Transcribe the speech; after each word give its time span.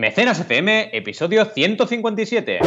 Mecenas 0.00 0.40
FM, 0.40 0.88
episodio 0.92 1.44
157. 1.44 2.60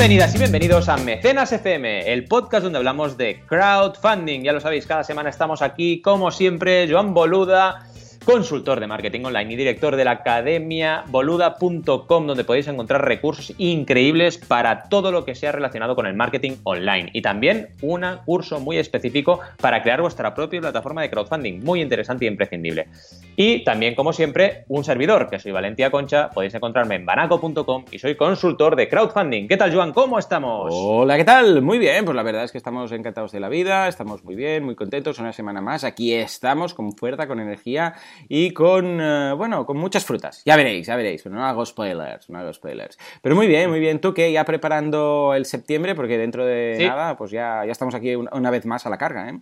Bienvenidas 0.00 0.34
y 0.34 0.38
bienvenidos 0.38 0.88
a 0.88 0.96
Mecenas 0.96 1.52
FM, 1.52 2.10
el 2.10 2.24
podcast 2.24 2.64
donde 2.64 2.78
hablamos 2.78 3.18
de 3.18 3.44
crowdfunding. 3.46 4.40
Ya 4.40 4.54
lo 4.54 4.58
sabéis, 4.58 4.86
cada 4.86 5.04
semana 5.04 5.28
estamos 5.28 5.60
aquí, 5.60 6.00
como 6.00 6.30
siempre, 6.30 6.90
Joan 6.90 7.12
Boluda, 7.12 7.86
consultor 8.24 8.80
de 8.80 8.86
marketing 8.86 9.24
online 9.24 9.52
y 9.52 9.56
director 9.56 9.96
de 9.96 10.04
la 10.04 10.12
academia 10.12 11.04
boluda.com, 11.08 12.26
donde 12.26 12.44
podéis 12.44 12.68
encontrar 12.68 13.04
recursos 13.04 13.54
increíbles 13.58 14.38
para 14.38 14.84
todo 14.84 15.10
lo 15.10 15.24
que 15.24 15.34
sea 15.34 15.52
relacionado 15.52 15.94
con 15.94 16.06
el 16.06 16.14
marketing 16.14 16.56
online. 16.64 17.10
Y 17.12 17.22
también 17.22 17.68
un 17.82 18.00
curso 18.24 18.60
muy 18.60 18.78
específico 18.78 19.40
para 19.60 19.82
crear 19.82 20.00
vuestra 20.00 20.34
propia 20.34 20.60
plataforma 20.60 21.02
de 21.02 21.10
crowdfunding, 21.10 21.62
muy 21.64 21.80
interesante 21.80 22.24
y 22.24 22.28
imprescindible. 22.28 22.88
Y 23.36 23.64
también, 23.64 23.94
como 23.94 24.12
siempre, 24.12 24.64
un 24.68 24.84
servidor, 24.84 25.28
que 25.28 25.38
soy 25.38 25.52
Valentia 25.52 25.90
Concha, 25.90 26.30
podéis 26.30 26.54
encontrarme 26.54 26.96
en 26.96 27.06
banaco.com 27.06 27.84
y 27.90 27.98
soy 27.98 28.16
consultor 28.16 28.76
de 28.76 28.88
crowdfunding. 28.88 29.48
¿Qué 29.48 29.56
tal, 29.56 29.74
Joan? 29.74 29.92
¿Cómo 29.92 30.18
estamos? 30.18 30.68
Hola, 30.72 31.16
¿qué 31.16 31.24
tal? 31.24 31.62
Muy 31.62 31.78
bien, 31.78 32.04
pues 32.04 32.14
la 32.14 32.22
verdad 32.22 32.44
es 32.44 32.52
que 32.52 32.58
estamos 32.58 32.92
encantados 32.92 33.32
de 33.32 33.40
la 33.40 33.48
vida, 33.48 33.88
estamos 33.88 34.24
muy 34.24 34.34
bien, 34.34 34.64
muy 34.64 34.74
contentos, 34.74 35.18
una 35.18 35.32
semana 35.32 35.60
más, 35.60 35.84
aquí 35.84 36.12
estamos 36.12 36.74
con 36.74 36.92
fuerza, 36.92 37.26
con 37.26 37.40
energía 37.40 37.94
y 38.28 38.50
con, 38.52 39.00
eh, 39.00 39.32
bueno, 39.36 39.66
con 39.66 39.76
muchas 39.76 40.04
frutas. 40.04 40.42
Ya 40.44 40.56
veréis, 40.56 40.86
ya 40.86 40.96
veréis, 40.96 41.22
pero 41.22 41.34
no 41.34 41.44
hago 41.44 41.64
spoilers, 41.64 42.30
no 42.30 42.38
hago 42.38 42.52
spoilers. 42.52 42.98
Pero 43.22 43.34
muy 43.34 43.46
bien, 43.46 43.70
muy 43.70 43.80
bien. 43.80 44.00
¿Tú 44.00 44.14
qué? 44.14 44.32
Ya 44.32 44.44
preparando 44.44 45.34
el 45.34 45.46
septiembre, 45.46 45.94
porque 45.94 46.18
dentro 46.18 46.44
de 46.44 46.76
nada, 46.86 47.16
pues 47.16 47.30
ya, 47.30 47.64
ya 47.64 47.72
estamos 47.72 47.94
aquí 47.94 48.14
una, 48.14 48.50
vez 48.50 48.66
más 48.66 48.86
a 48.86 48.90
la 48.90 48.98
carga, 48.98 49.30
¿eh? 49.30 49.38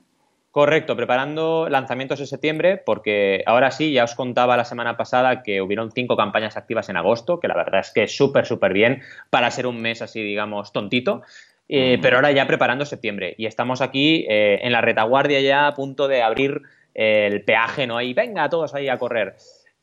Correcto, 0.51 0.97
preparando 0.97 1.69
lanzamientos 1.69 2.21
en 2.21 2.27
septiembre, 2.27 2.79
porque 2.79 3.43
ahora 3.47 3.71
sí, 3.71 3.93
ya 3.93 4.05
os 4.05 4.15
contaba 4.15 4.57
la 4.57 4.65
semana 4.65 4.97
pasada 4.97 5.43
que 5.43 5.61
hubieron 5.61 5.93
cinco 5.93 6.17
campañas 6.17 6.57
activas 6.57 6.89
en 6.89 6.97
agosto, 6.97 7.39
que 7.39 7.49
la 7.49 7.55
verdad 7.55 7.81
es 7.81 7.91
que 7.93 8.05
es 8.05 8.17
súper, 8.17 8.47
súper 8.47 8.73
bien 8.73 9.03
para 9.31 9.51
ser 9.51 9.67
un 9.67 9.81
mes 9.81 10.03
así, 10.03 10.23
digamos, 10.23 10.73
tontito. 10.73 11.23
Eh, 11.69 11.99
pero 12.01 12.17
ahora 12.17 12.33
ya 12.33 12.47
preparando 12.47 12.87
septiembre 12.87 13.35
y 13.37 13.45
estamos 13.45 13.83
aquí 13.83 14.25
eh, 14.31 14.61
en 14.63 14.73
la 14.73 14.81
retaguardia 14.81 15.43
ya 15.43 15.67
a 15.67 15.75
punto 15.75 16.09
de 16.09 16.23
abrir 16.23 16.63
el 16.99 17.45
peaje, 17.45 17.87
¿no? 17.87 18.01
Y 18.01 18.13
venga, 18.13 18.49
todos 18.49 18.75
ahí 18.75 18.89
a 18.89 18.99
correr. 18.99 19.37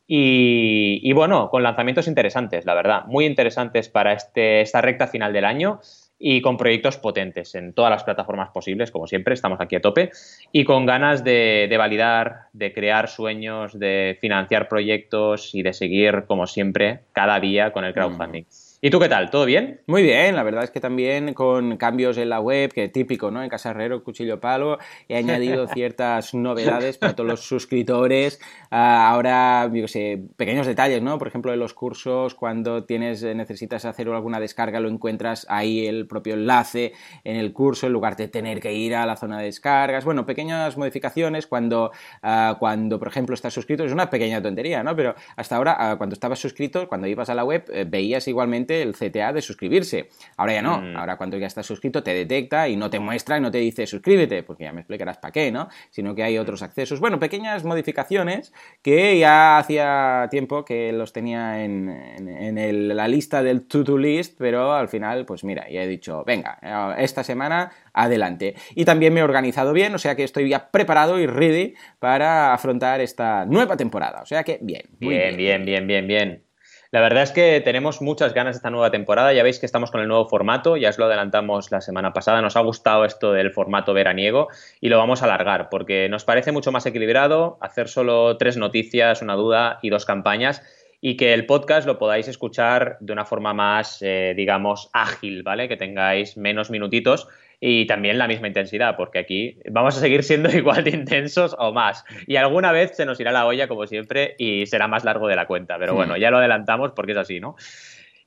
Y, 0.06 1.12
bueno, 1.14 1.50
con 1.50 1.62
lanzamientos 1.62 2.06
interesantes, 2.06 2.64
la 2.64 2.74
verdad, 2.74 3.06
muy 3.06 3.24
interesantes 3.24 3.88
para 3.88 4.12
este, 4.12 4.60
esta 4.60 4.80
recta 4.80 5.08
final 5.08 5.32
del 5.32 5.44
año 5.44 5.80
y 6.18 6.42
con 6.42 6.56
proyectos 6.56 6.98
potentes 6.98 7.54
en 7.54 7.72
todas 7.72 7.90
las 7.90 8.04
plataformas 8.04 8.50
posibles, 8.50 8.90
como 8.90 9.06
siempre, 9.06 9.34
estamos 9.34 9.60
aquí 9.60 9.76
a 9.76 9.80
tope, 9.80 10.10
y 10.52 10.64
con 10.64 10.86
ganas 10.86 11.24
de, 11.24 11.74
validar, 11.76 12.48
de 12.52 12.72
crear 12.72 13.08
sueños, 13.08 13.78
de 13.78 14.16
financiar 14.20 14.68
proyectos 14.68 15.54
y 15.54 15.62
de 15.62 15.72
seguir, 15.72 16.24
como 16.26 16.46
siempre, 16.46 17.00
cada 17.12 17.40
día 17.40 17.72
con 17.72 17.84
el 17.84 17.92
crowdfunding. 17.92 18.44
¿Y 18.86 18.90
tú 18.90 19.00
qué 19.00 19.08
tal? 19.08 19.30
¿Todo 19.30 19.46
bien? 19.46 19.80
Muy 19.88 20.04
bien, 20.04 20.36
la 20.36 20.44
verdad 20.44 20.62
es 20.62 20.70
que 20.70 20.78
también 20.78 21.34
con 21.34 21.76
cambios 21.76 22.18
en 22.18 22.28
la 22.28 22.38
web, 22.38 22.72
que 22.72 22.88
típico, 22.88 23.32
¿no? 23.32 23.42
En 23.42 23.48
Casa 23.48 23.70
Herrero, 23.70 24.04
Cuchillo 24.04 24.38
Palo, 24.38 24.78
he 25.08 25.16
añadido 25.16 25.66
ciertas 25.74 26.34
novedades 26.34 26.96
para 26.96 27.16
todos 27.16 27.28
los 27.28 27.40
suscriptores. 27.40 28.38
Ah, 28.70 29.08
ahora, 29.10 29.68
yo 29.74 29.88
sé, 29.88 30.22
pequeños 30.36 30.68
detalles, 30.68 31.02
¿no? 31.02 31.18
Por 31.18 31.26
ejemplo, 31.26 31.52
en 31.52 31.58
los 31.58 31.74
cursos, 31.74 32.36
cuando 32.36 32.84
tienes, 32.84 33.24
necesitas 33.24 33.84
hacer 33.86 34.08
alguna 34.08 34.38
descarga, 34.38 34.78
lo 34.78 34.88
encuentras 34.88 35.46
ahí 35.50 35.84
el 35.84 36.06
propio 36.06 36.34
enlace 36.34 36.92
en 37.24 37.34
el 37.34 37.52
curso, 37.52 37.88
en 37.88 37.92
lugar 37.92 38.14
de 38.14 38.28
tener 38.28 38.60
que 38.60 38.72
ir 38.72 38.94
a 38.94 39.04
la 39.04 39.16
zona 39.16 39.40
de 39.40 39.46
descargas. 39.46 40.04
Bueno, 40.04 40.24
pequeñas 40.26 40.76
modificaciones 40.76 41.48
cuando, 41.48 41.90
ah, 42.22 42.54
cuando 42.60 43.00
por 43.00 43.08
ejemplo, 43.08 43.34
estás 43.34 43.52
suscrito. 43.52 43.82
Es 43.82 43.90
una 43.90 44.10
pequeña 44.10 44.40
tontería, 44.40 44.84
¿no? 44.84 44.94
Pero 44.94 45.16
hasta 45.34 45.56
ahora, 45.56 45.74
ah, 45.76 45.96
cuando 45.96 46.14
estabas 46.14 46.38
suscrito, 46.38 46.86
cuando 46.86 47.08
ibas 47.08 47.28
a 47.30 47.34
la 47.34 47.42
web, 47.42 47.64
eh, 47.72 47.84
veías 47.84 48.28
igualmente 48.28 48.75
el 48.82 48.94
CTA 48.94 49.32
de 49.32 49.42
suscribirse. 49.42 50.08
Ahora 50.36 50.54
ya 50.54 50.62
no, 50.62 50.80
mm. 50.80 50.96
ahora 50.96 51.16
cuando 51.16 51.36
ya 51.38 51.46
estás 51.46 51.66
suscrito 51.66 52.02
te 52.02 52.14
detecta 52.14 52.68
y 52.68 52.76
no 52.76 52.90
te 52.90 52.98
muestra 52.98 53.38
y 53.38 53.40
no 53.40 53.50
te 53.50 53.58
dice 53.58 53.86
suscríbete, 53.86 54.42
porque 54.42 54.64
ya 54.64 54.72
me 54.72 54.80
explicarás 54.80 55.18
para 55.18 55.32
qué, 55.32 55.50
¿no? 55.50 55.68
Sino 55.90 56.14
que 56.14 56.22
hay 56.22 56.38
otros 56.38 56.62
accesos. 56.62 57.00
Bueno, 57.00 57.18
pequeñas 57.18 57.64
modificaciones 57.64 58.52
que 58.82 59.18
ya 59.18 59.58
hacía 59.58 60.28
tiempo 60.30 60.64
que 60.64 60.92
los 60.92 61.12
tenía 61.12 61.64
en, 61.64 62.96
la 62.96 63.08
lista 63.08 63.42
del 63.42 63.66
to-do 63.66 63.98
list, 63.98 64.36
pero 64.38 64.72
al 64.72 64.88
final, 64.88 65.26
pues 65.26 65.44
mira, 65.44 65.68
ya 65.70 65.82
he 65.82 65.86
dicho, 65.86 66.24
venga, 66.24 66.58
esta 66.98 67.24
semana 67.24 67.72
adelante. 67.92 68.54
Y 68.74 68.84
también 68.84 69.12
me 69.14 69.20
he 69.20 69.22
organizado 69.22 69.72
bien, 69.72 69.94
o 69.94 69.98
sea 69.98 70.14
que 70.14 70.24
estoy 70.24 70.48
ya 70.48 70.70
preparado 70.70 71.18
y 71.18 71.26
ready 71.26 71.74
para 71.98 72.52
afrontar 72.52 73.00
esta 73.00 73.44
nueva 73.46 73.76
temporada. 73.76 74.22
O 74.22 74.26
sea 74.26 74.44
que 74.44 74.58
bien. 74.62 74.82
bien, 74.98 75.36
bien, 75.36 75.64
bien, 75.64 75.86
bien, 75.86 76.06
bien. 76.06 76.45
La 76.90 77.00
verdad 77.00 77.24
es 77.24 77.32
que 77.32 77.60
tenemos 77.60 78.00
muchas 78.00 78.32
ganas 78.32 78.54
de 78.54 78.58
esta 78.58 78.70
nueva 78.70 78.90
temporada. 78.90 79.32
Ya 79.32 79.42
veis 79.42 79.58
que 79.58 79.66
estamos 79.66 79.90
con 79.90 80.00
el 80.00 80.08
nuevo 80.08 80.26
formato, 80.26 80.76
ya 80.76 80.90
os 80.90 80.98
lo 80.98 81.06
adelantamos 81.06 81.70
la 81.70 81.80
semana 81.80 82.12
pasada. 82.12 82.42
Nos 82.42 82.56
ha 82.56 82.60
gustado 82.60 83.04
esto 83.04 83.32
del 83.32 83.50
formato 83.50 83.92
veraniego 83.92 84.48
y 84.80 84.88
lo 84.88 84.98
vamos 84.98 85.22
a 85.22 85.24
alargar 85.24 85.68
porque 85.68 86.08
nos 86.08 86.24
parece 86.24 86.52
mucho 86.52 86.72
más 86.72 86.86
equilibrado 86.86 87.58
hacer 87.60 87.88
solo 87.88 88.36
tres 88.36 88.56
noticias, 88.56 89.22
una 89.22 89.34
duda 89.34 89.78
y 89.82 89.90
dos 89.90 90.04
campañas 90.04 90.62
y 91.00 91.16
que 91.16 91.34
el 91.34 91.46
podcast 91.46 91.86
lo 91.86 91.98
podáis 91.98 92.28
escuchar 92.28 92.96
de 93.00 93.12
una 93.12 93.24
forma 93.24 93.52
más, 93.52 94.00
eh, 94.00 94.34
digamos, 94.36 94.90
ágil, 94.92 95.42
¿vale? 95.42 95.68
Que 95.68 95.76
tengáis 95.76 96.36
menos 96.36 96.70
minutitos 96.70 97.28
y 97.60 97.86
también 97.86 98.18
la 98.18 98.28
misma 98.28 98.48
intensidad, 98.48 98.96
porque 98.96 99.18
aquí 99.18 99.58
vamos 99.70 99.96
a 99.96 100.00
seguir 100.00 100.22
siendo 100.22 100.48
igual 100.56 100.84
de 100.84 100.90
intensos 100.90 101.54
o 101.58 101.72
más. 101.72 102.04
Y 102.26 102.36
alguna 102.36 102.72
vez 102.72 102.96
se 102.96 103.06
nos 103.06 103.18
irá 103.20 103.32
la 103.32 103.46
olla, 103.46 103.68
como 103.68 103.86
siempre, 103.86 104.34
y 104.38 104.66
será 104.66 104.88
más 104.88 105.04
largo 105.04 105.28
de 105.28 105.36
la 105.36 105.46
cuenta. 105.46 105.78
Pero 105.78 105.94
bueno, 105.94 106.16
ya 106.16 106.30
lo 106.30 106.38
adelantamos 106.38 106.92
porque 106.92 107.12
es 107.12 107.18
así, 107.18 107.40
¿no? 107.40 107.56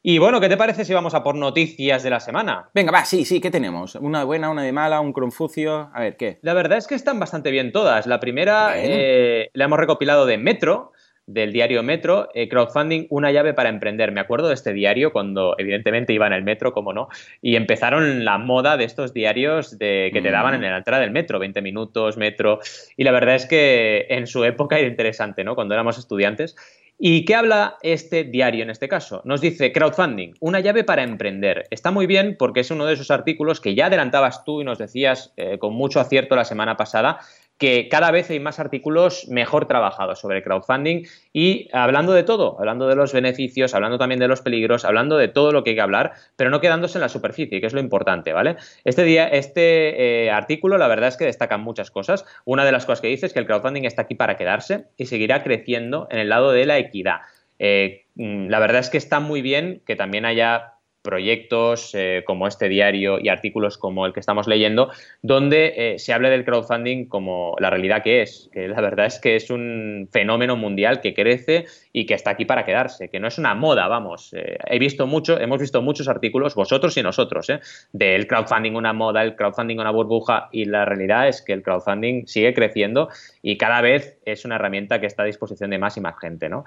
Y 0.01 0.17
bueno, 0.17 0.39
¿qué 0.39 0.47
te 0.47 0.55
parece 0.55 0.85
si 0.85 0.93
vamos 0.93 1.13
a 1.13 1.23
por 1.23 1.35
noticias 1.35 2.03
de 2.03 2.09
la 2.09 2.21
semana? 2.21 2.69
Venga, 2.73 2.91
va, 2.91 3.03
sí, 3.03 3.25
sí, 3.25 3.41
¿qué 3.41 3.51
tenemos? 3.51 3.95
Una 3.95 4.19
de 4.19 4.25
buena, 4.25 4.49
una 4.49 4.63
de 4.63 4.71
mala, 4.71 5.01
un 5.01 5.11
confucio. 5.11 5.89
A 5.93 5.99
ver, 5.99 6.15
¿qué? 6.15 6.39
La 6.41 6.53
verdad 6.53 6.77
es 6.77 6.87
que 6.87 6.95
están 6.95 7.19
bastante 7.19 7.51
bien 7.51 7.73
todas. 7.73 8.07
La 8.07 8.21
primera 8.21 8.75
eh, 8.77 9.49
la 9.53 9.65
hemos 9.65 9.77
recopilado 9.77 10.25
de 10.25 10.37
Metro, 10.37 10.93
del 11.29 11.53
diario 11.53 11.83
Metro, 11.83 12.29
eh, 12.33 12.49
crowdfunding, 12.49 13.05
una 13.09 13.31
llave 13.31 13.53
para 13.53 13.69
emprender. 13.69 14.11
Me 14.11 14.19
acuerdo 14.19 14.47
de 14.47 14.55
este 14.55 14.73
diario 14.73 15.13
cuando 15.13 15.55
evidentemente 15.57 16.11
iba 16.11 16.25
en 16.25 16.33
el 16.33 16.43
metro, 16.43 16.73
como 16.73 16.91
no, 16.91 17.07
y 17.41 17.55
empezaron 17.55 18.25
la 18.25 18.37
moda 18.37 18.77
de 18.77 18.85
estos 18.85 19.13
diarios 19.13 19.77
de, 19.77 20.09
que 20.11 20.21
te 20.21 20.31
daban 20.31 20.55
en 20.55 20.61
la 20.61 20.77
entrada 20.77 21.01
del 21.01 21.11
metro, 21.11 21.39
20 21.39 21.61
minutos, 21.61 22.17
metro, 22.17 22.59
y 22.97 23.03
la 23.03 23.11
verdad 23.11 23.35
es 23.35 23.45
que 23.45 24.07
en 24.09 24.25
su 24.25 24.43
época 24.43 24.79
era 24.79 24.87
interesante, 24.87 25.43
¿no? 25.43 25.55
Cuando 25.55 25.75
éramos 25.75 25.97
estudiantes. 25.97 26.55
¿Y 27.01 27.23
qué 27.23 27.35
habla 27.35 27.77
este 27.81 28.25
diario 28.25 28.63
en 28.63 28.69
este 28.69 28.89
caso? 28.89 29.21
Nos 29.23 29.39
dice 29.39 29.71
crowdfunding, 29.71 30.33
una 30.41 30.59
llave 30.59 30.83
para 30.83 31.03
emprender. 31.03 31.65
Está 31.69 31.91
muy 31.91 32.07
bien 32.07 32.35
porque 32.37 32.59
es 32.59 32.71
uno 32.71 32.85
de 32.85 32.95
esos 32.95 33.09
artículos 33.09 33.61
que 33.61 33.73
ya 33.73 33.85
adelantabas 33.85 34.43
tú 34.43 34.59
y 34.59 34.65
nos 34.65 34.79
decías 34.79 35.31
eh, 35.37 35.57
con 35.59 35.73
mucho 35.73 36.01
acierto 36.01 36.35
la 36.35 36.43
semana 36.43 36.75
pasada 36.75 37.19
que 37.59 37.89
cada 37.89 38.09
vez 38.09 38.29
hay 38.29 38.39
más 38.39 38.57
artículos 38.57 39.27
mejor 39.27 39.67
trabajados 39.67 40.19
sobre 40.19 40.41
crowdfunding 40.41 41.03
y 41.33 41.67
hablando 41.73 42.13
de 42.13 42.23
todo, 42.23 42.57
hablando 42.57 42.87
de 42.87 42.95
los 42.95 43.11
beneficios, 43.11 43.75
hablando 43.75 43.97
también 43.97 44.19
de 44.19 44.29
los 44.29 44.41
peligros, 44.41 44.85
hablando 44.85 45.17
de 45.17 45.27
todo 45.27 45.51
lo 45.51 45.63
que 45.63 45.71
hay 45.71 45.75
que 45.75 45.81
hablar, 45.81 46.13
pero 46.37 46.49
no 46.49 46.61
quedándose 46.61 46.97
en 46.97 47.01
la 47.01 47.09
superficie, 47.09 47.59
que 47.59 47.67
es 47.67 47.73
lo 47.73 47.81
importante, 47.81 48.31
¿vale? 48.31 48.55
Este, 48.85 49.03
día, 49.03 49.27
este 49.27 50.25
eh, 50.25 50.31
artículo, 50.31 50.77
la 50.77 50.87
verdad 50.87 51.09
es 51.09 51.17
que 51.17 51.25
destaca 51.25 51.57
muchas 51.57 51.91
cosas. 51.91 52.25
Una 52.45 52.63
de 52.63 52.71
las 52.71 52.85
cosas 52.85 53.01
que 53.01 53.09
dice 53.09 53.25
es 53.25 53.33
que 53.33 53.39
el 53.39 53.45
crowdfunding 53.45 53.83
está 53.83 54.03
aquí 54.03 54.15
para 54.15 54.37
quedarse 54.37 54.85
y 54.95 55.07
seguirá 55.07 55.43
creciendo 55.43 56.07
en 56.09 56.19
el 56.19 56.29
lado 56.29 56.51
de 56.51 56.65
la 56.65 56.77
equidad. 56.77 57.19
Eh, 57.59 58.05
mm, 58.15 58.47
la 58.47 58.59
verdad 58.59 58.79
es 58.79 58.89
que 58.89 58.97
está 58.97 59.19
muy 59.19 59.41
bien 59.41 59.81
que 59.85 59.97
también 59.97 60.23
haya 60.23 60.75
proyectos 61.09 61.95
eh, 61.95 62.23
como 62.23 62.47
este 62.47 62.69
diario 62.69 63.17
y 63.19 63.29
artículos 63.29 63.79
como 63.79 64.05
el 64.05 64.13
que 64.13 64.19
estamos 64.19 64.47
leyendo, 64.47 64.91
donde 65.23 65.73
eh, 65.75 65.97
se 65.97 66.13
hable 66.13 66.29
del 66.29 66.45
crowdfunding 66.45 67.05
como 67.05 67.55
la 67.59 67.71
realidad 67.71 68.03
que 68.03 68.21
es, 68.21 68.47
que 68.53 68.67
la 68.67 68.79
verdad 68.79 69.07
es 69.07 69.17
que 69.17 69.35
es 69.35 69.49
un 69.49 70.07
fenómeno 70.11 70.55
mundial 70.55 71.01
que 71.01 71.15
crece 71.15 71.65
y 71.91 72.05
que 72.05 72.13
está 72.13 72.29
aquí 72.29 72.45
para 72.45 72.63
quedarse, 72.63 73.09
que 73.09 73.19
no 73.19 73.27
es 73.27 73.39
una 73.39 73.55
moda, 73.55 73.87
vamos. 73.87 74.33
Eh, 74.33 74.59
he 74.67 74.77
visto 74.77 75.07
mucho, 75.07 75.39
hemos 75.39 75.59
visto 75.59 75.81
muchos 75.81 76.07
artículos, 76.07 76.53
vosotros 76.53 76.95
y 76.95 77.01
nosotros, 77.01 77.47
del 77.91 78.27
crowdfunding 78.27 78.75
una 78.75 78.93
moda, 78.93 79.23
el 79.23 79.35
crowdfunding 79.35 79.79
una 79.79 79.89
burbuja, 79.89 80.49
y 80.51 80.65
la 80.65 80.85
realidad 80.85 81.27
es 81.27 81.41
que 81.41 81.53
el 81.53 81.63
crowdfunding 81.63 82.27
sigue 82.27 82.53
creciendo 82.53 83.09
y 83.41 83.57
cada 83.57 83.81
vez 83.81 84.19
es 84.25 84.45
una 84.45 84.57
herramienta 84.57 85.01
que 85.01 85.07
está 85.07 85.23
a 85.23 85.25
disposición 85.25 85.71
de 85.71 85.79
más 85.79 85.97
y 85.97 86.01
más 86.01 86.19
gente, 86.19 86.49
¿no? 86.49 86.65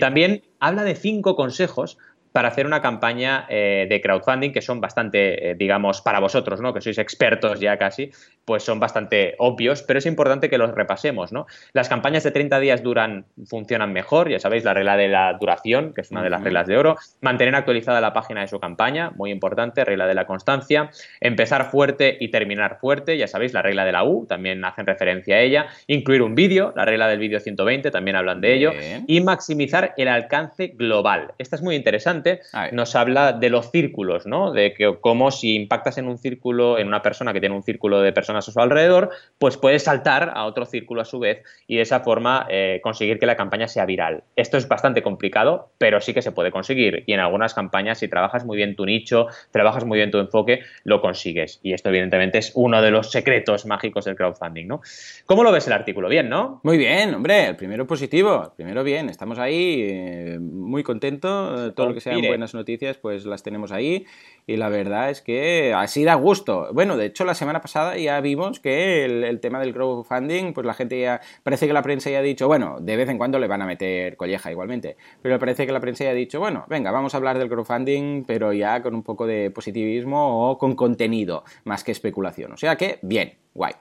también 0.00 0.42
habla 0.58 0.84
de 0.84 0.94
cinco 0.94 1.36
consejos 1.36 1.98
para 2.34 2.48
hacer 2.48 2.66
una 2.66 2.82
campaña 2.82 3.46
eh, 3.48 3.86
de 3.88 4.00
crowdfunding 4.00 4.50
que 4.50 4.60
son 4.60 4.80
bastante, 4.80 5.50
eh, 5.50 5.54
digamos, 5.54 6.02
para 6.02 6.18
vosotros, 6.18 6.60
¿no? 6.60 6.74
Que 6.74 6.80
sois 6.80 6.98
expertos 6.98 7.60
ya 7.60 7.78
casi, 7.78 8.10
pues 8.44 8.62
son 8.62 8.80
bastante 8.80 9.34
obvios, 9.38 9.82
pero 9.82 9.98
es 9.98 10.06
importante 10.06 10.50
que 10.50 10.58
los 10.58 10.74
repasemos, 10.74 11.32
¿no? 11.32 11.46
Las 11.72 11.88
campañas 11.88 12.24
de 12.24 12.30
30 12.30 12.60
días 12.60 12.82
duran, 12.82 13.26
funcionan 13.46 13.92
mejor, 13.92 14.28
ya 14.28 14.38
sabéis, 14.38 14.64
la 14.64 14.74
regla 14.74 14.96
de 14.96 15.08
la 15.08 15.32
duración, 15.34 15.94
que 15.94 16.02
es 16.02 16.10
una 16.10 16.22
de 16.22 16.30
las 16.30 16.42
reglas 16.42 16.66
de 16.66 16.76
oro, 16.76 16.96
mantener 17.20 17.54
actualizada 17.54 18.00
la 18.00 18.12
página 18.12 18.42
de 18.42 18.48
su 18.48 18.60
campaña, 18.60 19.12
muy 19.16 19.30
importante, 19.30 19.84
regla 19.84 20.06
de 20.06 20.14
la 20.14 20.26
constancia, 20.26 20.90
empezar 21.20 21.70
fuerte 21.70 22.16
y 22.20 22.28
terminar 22.28 22.78
fuerte, 22.80 23.16
ya 23.16 23.26
sabéis, 23.26 23.52
la 23.52 23.62
regla 23.62 23.84
de 23.84 23.92
la 23.92 24.04
U, 24.04 24.26
también 24.26 24.64
hacen 24.64 24.86
referencia 24.86 25.36
a 25.36 25.40
ella, 25.40 25.66
incluir 25.86 26.22
un 26.22 26.34
vídeo, 26.34 26.72
la 26.76 26.84
regla 26.84 27.08
del 27.08 27.18
vídeo 27.18 27.40
120, 27.40 27.90
también 27.90 28.16
hablan 28.16 28.40
de 28.40 28.54
ello, 28.54 28.72
y 29.06 29.20
maximizar 29.20 29.94
el 29.96 30.08
alcance 30.08 30.68
global. 30.68 31.32
Esta 31.38 31.56
es 31.56 31.62
muy 31.62 31.76
interesante, 31.76 32.40
nos 32.72 32.94
habla 32.96 33.32
de 33.32 33.50
los 33.50 33.70
círculos, 33.70 34.26
¿no? 34.26 34.52
De 34.52 34.74
que 34.74 34.96
cómo 35.00 35.30
si 35.30 35.54
impactas 35.54 35.98
en 35.98 36.08
un 36.08 36.18
círculo, 36.18 36.78
en 36.78 36.88
una 36.88 37.02
persona 37.02 37.32
que 37.32 37.40
tiene 37.40 37.54
un 37.54 37.62
círculo 37.62 38.00
de 38.00 38.12
personas 38.12 38.33
a 38.36 38.42
su 38.42 38.58
alrededor, 38.58 39.10
pues 39.38 39.56
puedes 39.56 39.84
saltar 39.84 40.32
a 40.34 40.44
otro 40.44 40.66
círculo 40.66 41.02
a 41.02 41.04
su 41.04 41.18
vez 41.18 41.42
y 41.66 41.76
de 41.76 41.82
esa 41.82 42.00
forma 42.00 42.46
eh, 42.50 42.80
conseguir 42.82 43.18
que 43.18 43.26
la 43.26 43.36
campaña 43.36 43.68
sea 43.68 43.86
viral. 43.86 44.24
Esto 44.36 44.56
es 44.56 44.68
bastante 44.68 45.02
complicado, 45.02 45.70
pero 45.78 46.00
sí 46.00 46.14
que 46.14 46.22
se 46.22 46.32
puede 46.32 46.50
conseguir 46.50 47.04
y 47.06 47.12
en 47.12 47.20
algunas 47.20 47.54
campañas 47.54 47.98
si 47.98 48.08
trabajas 48.08 48.44
muy 48.44 48.56
bien 48.56 48.76
tu 48.76 48.86
nicho, 48.86 49.28
trabajas 49.50 49.84
muy 49.84 49.98
bien 49.98 50.10
tu 50.10 50.18
enfoque, 50.18 50.60
lo 50.84 51.00
consigues. 51.00 51.60
Y 51.62 51.72
esto 51.72 51.88
evidentemente 51.88 52.38
es 52.38 52.52
uno 52.54 52.82
de 52.82 52.90
los 52.90 53.10
secretos 53.10 53.66
mágicos 53.66 54.04
del 54.04 54.16
crowdfunding, 54.16 54.66
¿no? 54.66 54.80
¿Cómo 55.26 55.44
lo 55.44 55.52
ves 55.52 55.66
el 55.66 55.72
artículo? 55.72 56.08
Bien, 56.08 56.28
¿no? 56.28 56.60
Muy 56.62 56.78
bien, 56.78 57.14
hombre, 57.14 57.46
el 57.46 57.56
primero 57.56 57.86
positivo, 57.86 58.42
el 58.44 58.50
primero 58.56 58.84
bien, 58.84 59.08
estamos 59.08 59.38
ahí 59.38 59.86
eh, 59.88 60.38
muy 60.40 60.82
contentos, 60.82 61.74
todo 61.74 61.88
lo 61.88 61.94
que 61.94 62.00
sean 62.00 62.20
buenas 62.22 62.54
noticias 62.54 62.98
pues 62.98 63.24
las 63.24 63.42
tenemos 63.42 63.72
ahí 63.72 64.06
y 64.46 64.56
la 64.56 64.68
verdad 64.68 65.10
es 65.10 65.22
que 65.22 65.72
así 65.74 66.04
da 66.04 66.14
gusto. 66.14 66.68
Bueno, 66.72 66.96
de 66.96 67.06
hecho 67.06 67.24
la 67.24 67.34
semana 67.34 67.60
pasada 67.60 67.96
ya 67.96 68.20
vimos 68.24 68.58
que 68.58 69.04
el, 69.04 69.38
tema 69.38 69.60
del 69.60 69.72
crowdfunding, 69.72 70.52
pues 70.52 70.66
la 70.66 70.74
gente 70.74 71.00
ya, 71.00 71.20
parece 71.44 71.68
que 71.68 71.72
la 71.72 71.82
prensa 71.82 72.10
ya 72.10 72.18
ha 72.18 72.22
dicho, 72.22 72.48
bueno, 72.48 72.78
de 72.80 72.96
vez 72.96 73.08
en 73.08 73.18
cuando 73.18 73.38
le 73.38 73.46
van 73.46 73.62
a 73.62 73.66
meter 73.66 74.16
colleja 74.16 74.50
igualmente, 74.50 74.96
pero 75.22 75.38
parece 75.38 75.66
que 75.66 75.72
la 75.72 75.78
prensa 75.78 76.02
ya 76.02 76.10
ha 76.10 76.14
dicho, 76.14 76.40
bueno, 76.40 76.64
venga, 76.68 76.90
vamos 76.90 77.14
a 77.14 77.18
hablar 77.18 77.38
del 77.38 77.48
crowdfunding, 77.48 78.24
pero 78.24 78.52
ya 78.52 78.82
con 78.82 78.96
un 78.96 79.04
poco 79.04 79.28
de 79.28 79.52
positivismo 79.52 80.50
o 80.50 80.58
con 80.58 80.74
contenido, 80.74 81.44
más 81.62 81.84
que 81.84 81.92
especulación. 81.92 82.50
O 82.52 82.56
sea 82.56 82.74
que, 82.74 82.98
bien, 83.02 83.34
guay. 83.54 83.74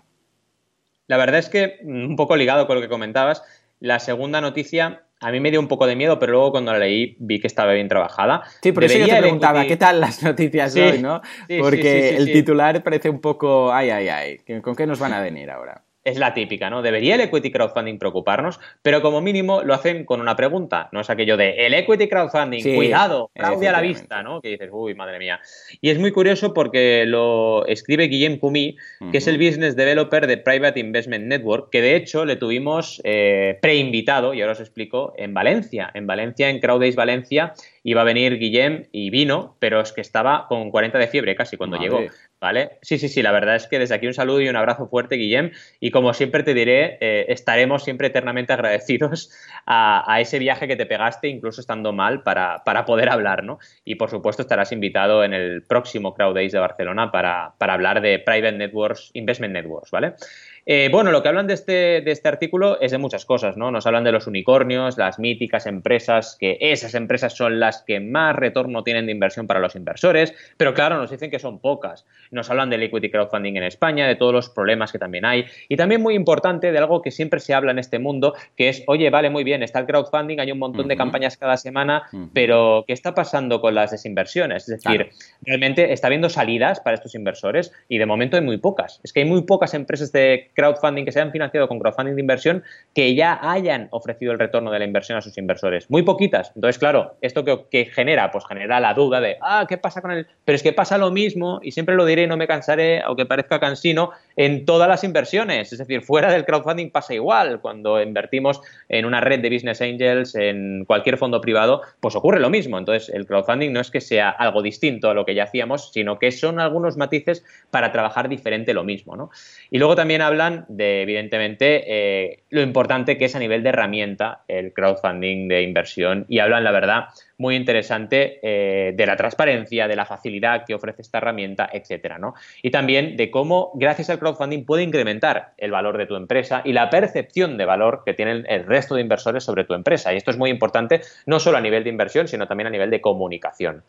La 1.08 1.18
verdad 1.18 1.40
es 1.40 1.50
que, 1.50 1.80
mm, 1.84 2.06
un 2.06 2.16
poco 2.16 2.36
ligado 2.36 2.68
con 2.68 2.76
lo 2.76 2.82
que 2.82 2.90
comentabas, 2.90 3.44
la 3.84 4.00
segunda 4.00 4.40
noticia 4.40 5.04
a 5.20 5.30
mí 5.30 5.42
me 5.42 5.52
dio 5.52 5.60
un 5.60 5.68
poco 5.68 5.86
de 5.86 5.98
miedo, 5.98 6.18
pero 6.18 6.32
luego 6.32 6.52
cuando 6.52 6.72
la 6.72 6.80
leí 6.80 7.18
vi 7.20 7.42
que 7.42 7.48
estaba 7.48 7.74
bien 7.74 7.90
trabajada. 7.90 8.44
Sí, 8.62 8.72
por 8.72 8.86
eso 8.86 8.98
yo 8.98 9.06
te 9.06 9.18
preguntaba, 9.18 9.66
¿qué 9.66 9.76
tal 9.76 10.00
las 10.00 10.24
noticias 10.24 10.74
hoy, 10.78 11.00
no? 11.00 11.22
Porque 11.60 12.16
el 12.16 12.32
titular 12.32 12.82
parece 12.82 13.10
un 13.10 13.20
poco, 13.20 13.74
ay, 13.74 13.90
ay, 13.90 14.08
ay, 14.08 14.62
¿con 14.62 14.74
qué 14.76 14.88
nos 14.88 15.00
van 15.00 15.12
a 15.12 15.22
venir 15.22 15.50
ahora? 15.52 15.84
Es 16.04 16.18
la 16.18 16.34
típica, 16.34 16.70
¿no? 16.70 16.82
¿Debería 16.82 17.16
el 17.16 17.22
equity 17.22 17.52
crowdfunding 17.52 17.98
preocuparnos? 17.98 18.60
Pero 18.82 19.02
como 19.02 19.22
mínimo 19.22 19.64
lo 19.64 19.74
hacen 19.74 20.06
con 20.06 20.22
una 20.22 20.36
pregunta, 20.36 20.90
no 20.92 21.02
es 21.02 21.10
aquello 21.10 21.38
de 21.38 21.66
el 21.66 21.74
equity 21.74 22.08
crowdfunding, 22.10 22.76
cuidado, 22.76 23.32
fraude 23.36 23.68
a 23.68 23.72
la 23.72 23.82
vista, 23.82 24.24
¿no? 24.24 24.42
Que 24.42 24.50
dices, 24.50 24.70
uy, 24.72 24.96
madre 24.96 25.20
mía. 25.20 25.40
Y 25.82 25.90
es 25.90 26.00
muy 26.00 26.12
curioso 26.12 26.54
porque 26.54 27.06
lo 27.06 27.66
escribe 27.68 28.08
Guillem 28.08 28.38
Kumi, 28.38 28.76
que 29.12 29.18
es 29.18 29.28
el 29.28 29.38
business 29.38 29.76
developer 29.76 30.28
de 30.28 30.38
Private 30.38 30.80
Investment 30.80 31.26
Network, 31.26 31.70
que 31.72 31.82
de 31.82 31.96
hecho 31.96 32.26
le 32.26 32.36
tuvimos 32.36 33.02
eh, 33.04 33.58
preinvitado, 33.62 34.34
y 34.34 34.42
ahora 34.42 34.54
os 34.54 34.60
explico, 34.60 35.14
en 35.18 35.34
Valencia, 35.34 35.90
en 35.94 36.08
Valencia, 36.08 36.50
en 36.50 36.60
Crowdays 36.60 36.96
Valencia, 36.96 37.54
iba 37.84 38.02
a 38.02 38.06
venir 38.06 38.38
Guillem 38.38 38.88
y 38.92 39.10
vino, 39.10 39.56
pero 39.60 39.82
es 39.82 39.92
que 39.92 40.02
estaba 40.02 40.48
con 40.48 40.72
40 40.72 40.98
de 40.98 41.08
fiebre 41.08 41.36
casi 41.36 41.58
cuando 41.58 41.78
llegó. 41.78 42.00
¿Vale? 42.44 42.72
Sí, 42.82 42.98
sí, 42.98 43.08
sí, 43.08 43.22
la 43.22 43.32
verdad 43.32 43.56
es 43.56 43.68
que 43.68 43.80
desde 43.80 43.96
aquí 43.96 44.06
un 44.06 44.14
saludo 44.14 44.42
y 44.42 44.50
un 44.50 44.58
abrazo 44.58 44.90
fuerte, 44.90 45.16
Guillem. 45.16 45.52
Y 45.80 45.92
como 45.92 46.14
siempre 46.14 46.44
te 46.44 46.54
diré, 46.54 46.98
eh, 47.00 47.28
estaremos 47.30 47.86
siempre 47.86 48.08
eternamente 48.08 48.52
agradecidos 48.52 49.32
a, 49.66 50.18
ese 50.20 50.40
viaje 50.40 50.68
que 50.68 50.76
te 50.76 50.86
pegaste, 50.86 51.30
incluso 51.30 51.62
estando 51.62 51.94
mal, 51.94 52.22
para, 52.22 52.62
poder 52.86 53.08
hablar, 53.08 53.46
¿no? 53.46 53.60
Y 53.86 53.96
por 53.96 54.10
supuesto 54.10 54.42
estarás 54.42 54.74
invitado 54.74 55.24
en 55.24 55.34
el 55.34 55.64
próximo 55.64 56.14
Crowd 56.14 56.36
Days 56.36 56.52
de 56.52 56.60
Barcelona 56.60 57.14
para, 57.14 57.54
para 57.58 57.76
hablar 57.76 58.02
de 58.02 58.20
Private 58.20 58.58
Networks, 58.58 59.12
Investment 59.14 59.54
Networks, 59.54 59.92
¿vale? 59.92 60.16
Eh, 60.66 60.88
bueno, 60.90 61.12
lo 61.12 61.22
que 61.22 61.28
hablan 61.28 61.48
de 61.48 61.56
este, 61.56 62.02
de 62.02 62.12
este 62.12 62.30
artículo 62.30 62.80
es 62.80 62.92
de 62.92 62.98
muchas 62.98 63.26
cosas, 63.26 63.58
¿no? 63.58 63.70
Nos 63.70 63.86
hablan 63.86 64.06
de 64.06 64.14
los 64.14 64.28
unicornios, 64.28 64.98
las 64.98 65.20
míticas 65.20 65.66
empresas, 65.66 66.38
que 66.40 66.58
esas 66.62 66.96
empresas 66.96 67.36
son 67.36 67.60
las 67.60 67.82
que 67.82 68.00
más 68.00 68.34
retorno 68.34 68.82
tienen 68.84 69.06
de 69.06 69.12
inversión 69.12 69.46
para 69.46 69.60
los 69.60 69.76
inversores, 69.76 70.34
pero 70.56 70.74
claro, 70.74 70.98
nos 70.98 71.12
dicen 71.12 71.30
que 71.30 71.40
son 71.40 71.60
pocas. 71.60 72.06
Nos 72.32 72.50
hablan 72.50 72.70
del 72.70 72.84
equity 72.84 73.10
crowdfunding 73.10 73.58
en 73.58 73.64
España, 73.64 74.08
de 74.08 74.16
todos 74.16 74.32
los 74.32 74.50
problemas 74.50 74.94
que 74.94 75.00
también 75.00 75.26
hay, 75.26 75.46
y 75.68 75.76
también 75.76 76.02
muy 76.02 76.16
importante 76.16 76.72
de 76.72 76.78
algo 76.78 77.02
que 77.02 77.12
siempre 77.12 77.42
se 77.42 77.54
habla 77.54 77.72
en 77.72 77.80
este 77.80 78.00
mundo, 78.00 78.34
que 78.56 78.70
es, 78.70 78.84
oye, 78.88 79.10
vale, 79.10 79.30
muy 79.30 79.44
bien, 79.44 79.64
está 79.64 79.80
el 79.80 79.86
crowdfunding, 79.86 80.40
hay 80.40 80.52
un 80.52 80.60
montón 80.60 80.88
de 80.88 80.96
campañas 80.96 81.36
cada 81.36 81.58
semana, 81.58 82.04
pero 82.34 82.86
¿qué 82.88 82.94
está 82.94 83.14
pasando 83.14 83.60
con 83.60 83.76
las 83.76 83.92
desinversiones? 83.92 84.70
Es 84.70 84.82
decir, 84.82 85.10
realmente 85.42 85.92
está 85.92 86.08
habiendo 86.08 86.30
salidas 86.30 86.80
para 86.80 86.96
estos 86.96 87.16
inversores 87.16 87.74
y 87.90 87.98
de 87.98 88.06
momento 88.06 88.38
hay 88.38 88.44
muy 88.44 88.58
pocas. 88.58 89.02
Es 89.04 89.12
que 89.12 89.22
hay 89.22 89.26
muy 89.26 89.42
pocas 89.42 89.74
empresas 89.74 90.12
de 90.14 90.52
crowdfunding 90.54 91.06
que 91.06 91.12
se 91.12 91.20
hayan 91.20 91.32
financiado 91.32 91.68
con 91.68 91.80
crowdfunding 91.80 92.16
de 92.16 92.22
inversión 92.22 92.64
que 92.94 93.16
ya 93.16 93.40
hayan 93.42 93.88
ofrecido 93.92 94.32
el 94.32 94.40
retorno 94.40 94.72
de 94.72 94.80
la 94.80 94.86
inversión 94.86 95.18
a 95.18 95.22
sus 95.22 95.38
inversores. 95.38 95.90
Muy 95.90 96.04
poquitas. 96.04 96.52
Entonces, 96.56 96.80
claro, 96.80 97.16
¿esto 97.22 97.44
que, 97.44 97.86
genera? 97.86 98.32
Pues 98.32 98.46
genera 98.48 98.80
la 98.80 98.94
duda 98.94 99.22
de, 99.22 99.38
ah, 99.42 99.66
¿qué 99.68 99.78
pasa 99.78 100.02
con 100.02 100.12
el...? 100.12 100.28
Pero 100.46 100.56
es 100.56 100.64
que 100.64 100.74
pasa 100.74 100.98
lo 100.98 101.12
mismo, 101.12 101.60
y 101.64 101.72
siempre 101.72 101.96
lo 101.96 102.06
diré 102.06 102.24
y 102.24 102.28
no 102.28 102.38
me 102.38 102.48
cansaré, 102.48 103.02
aunque 103.02 103.26
parezca 103.26 103.60
cansino, 103.60 104.12
en 104.36 104.66
todas 104.66 104.88
las 104.88 105.04
inversiones. 105.04 105.72
Es 105.72 105.80
decir, 105.80 106.02
fuera 106.02 106.32
del 106.32 106.46
crowdfunding 106.46 106.92
pasa 106.92 107.14
igual. 107.14 107.62
Cuando 107.62 108.02
invertimos 108.02 108.62
en 108.90 109.06
una 109.06 109.22
red 109.22 109.40
de 109.42 109.50
business 109.50 109.82
angels, 109.82 110.36
en 110.36 110.86
cualquier 110.86 111.18
fondo 111.18 111.42
privado, 111.42 111.82
pues 112.00 112.16
ocurre 112.16 112.40
lo 112.40 112.50
mismo. 112.50 112.78
Entonces, 112.78 113.10
el 113.14 113.26
crowdfunding 113.26 113.72
no 113.72 113.80
es 113.80 113.92
que 113.92 114.02
sea 114.02 114.30
algo 114.30 114.62
distinto 114.62 115.10
a 115.10 115.14
lo 115.14 115.26
que 115.26 115.36
ya 115.36 115.44
hacíamos, 115.44 115.92
sino 115.92 116.20
que 116.20 116.32
son 116.32 116.60
algunos 116.60 116.98
matices 116.98 117.44
para 117.70 117.92
trabajar 117.92 118.30
diferente 118.30 118.74
lo 118.74 118.84
mismo. 118.84 119.16
¿no? 119.16 119.30
Y 119.70 119.78
luego 119.78 119.96
también 119.96 120.22
habla 120.22 120.43
de, 120.68 121.02
evidentemente, 121.02 121.84
eh, 121.88 122.44
lo 122.50 122.62
importante 122.62 123.18
que 123.18 123.26
es 123.26 123.36
a 123.36 123.40
nivel 123.40 123.64
de 123.64 123.70
herramienta 123.70 124.44
el 124.48 124.74
crowdfunding 124.74 125.48
de 125.48 125.64
inversión 125.64 126.26
y 126.30 126.40
hablan, 126.40 126.64
la 126.64 126.72
verdad, 126.72 127.06
muy 127.38 127.56
interesante 127.56 128.40
eh, 128.42 128.94
de 128.94 129.06
la 129.06 129.16
transparencia, 129.16 129.88
de 129.88 129.96
la 129.96 130.06
facilidad 130.06 130.66
que 130.66 130.74
ofrece 130.74 131.02
esta 131.02 131.18
herramienta, 131.18 131.70
etcétera, 131.72 132.18
¿no? 132.18 132.36
Y 132.62 132.72
también 132.72 133.18
de 133.18 133.32
cómo, 133.32 133.72
gracias 133.76 134.10
al 134.10 134.20
crowdfunding, 134.20 134.66
puede 134.66 134.84
incrementar 134.84 135.54
el 135.58 135.72
valor 135.72 135.98
de 135.98 136.06
tu 136.06 136.16
empresa 136.16 136.62
y 136.64 136.74
la 136.74 136.90
percepción 136.90 137.58
de 137.58 137.66
valor 137.66 138.04
que 138.06 138.14
tienen 138.14 138.46
el 138.48 138.66
resto 138.66 138.96
de 138.96 139.02
inversores 139.02 139.44
sobre 139.44 139.64
tu 139.64 139.74
empresa. 139.74 140.14
Y 140.14 140.18
esto 140.18 140.32
es 140.32 140.38
muy 140.38 140.50
importante, 140.50 141.02
no 141.26 141.40
solo 141.40 141.58
a 141.58 141.62
nivel 141.62 141.84
de 141.84 141.90
inversión, 141.90 142.28
sino 142.28 142.48
también 142.48 142.68
a 142.68 142.72
nivel 142.72 142.90
de 142.90 143.02
comunicación. 143.02 143.84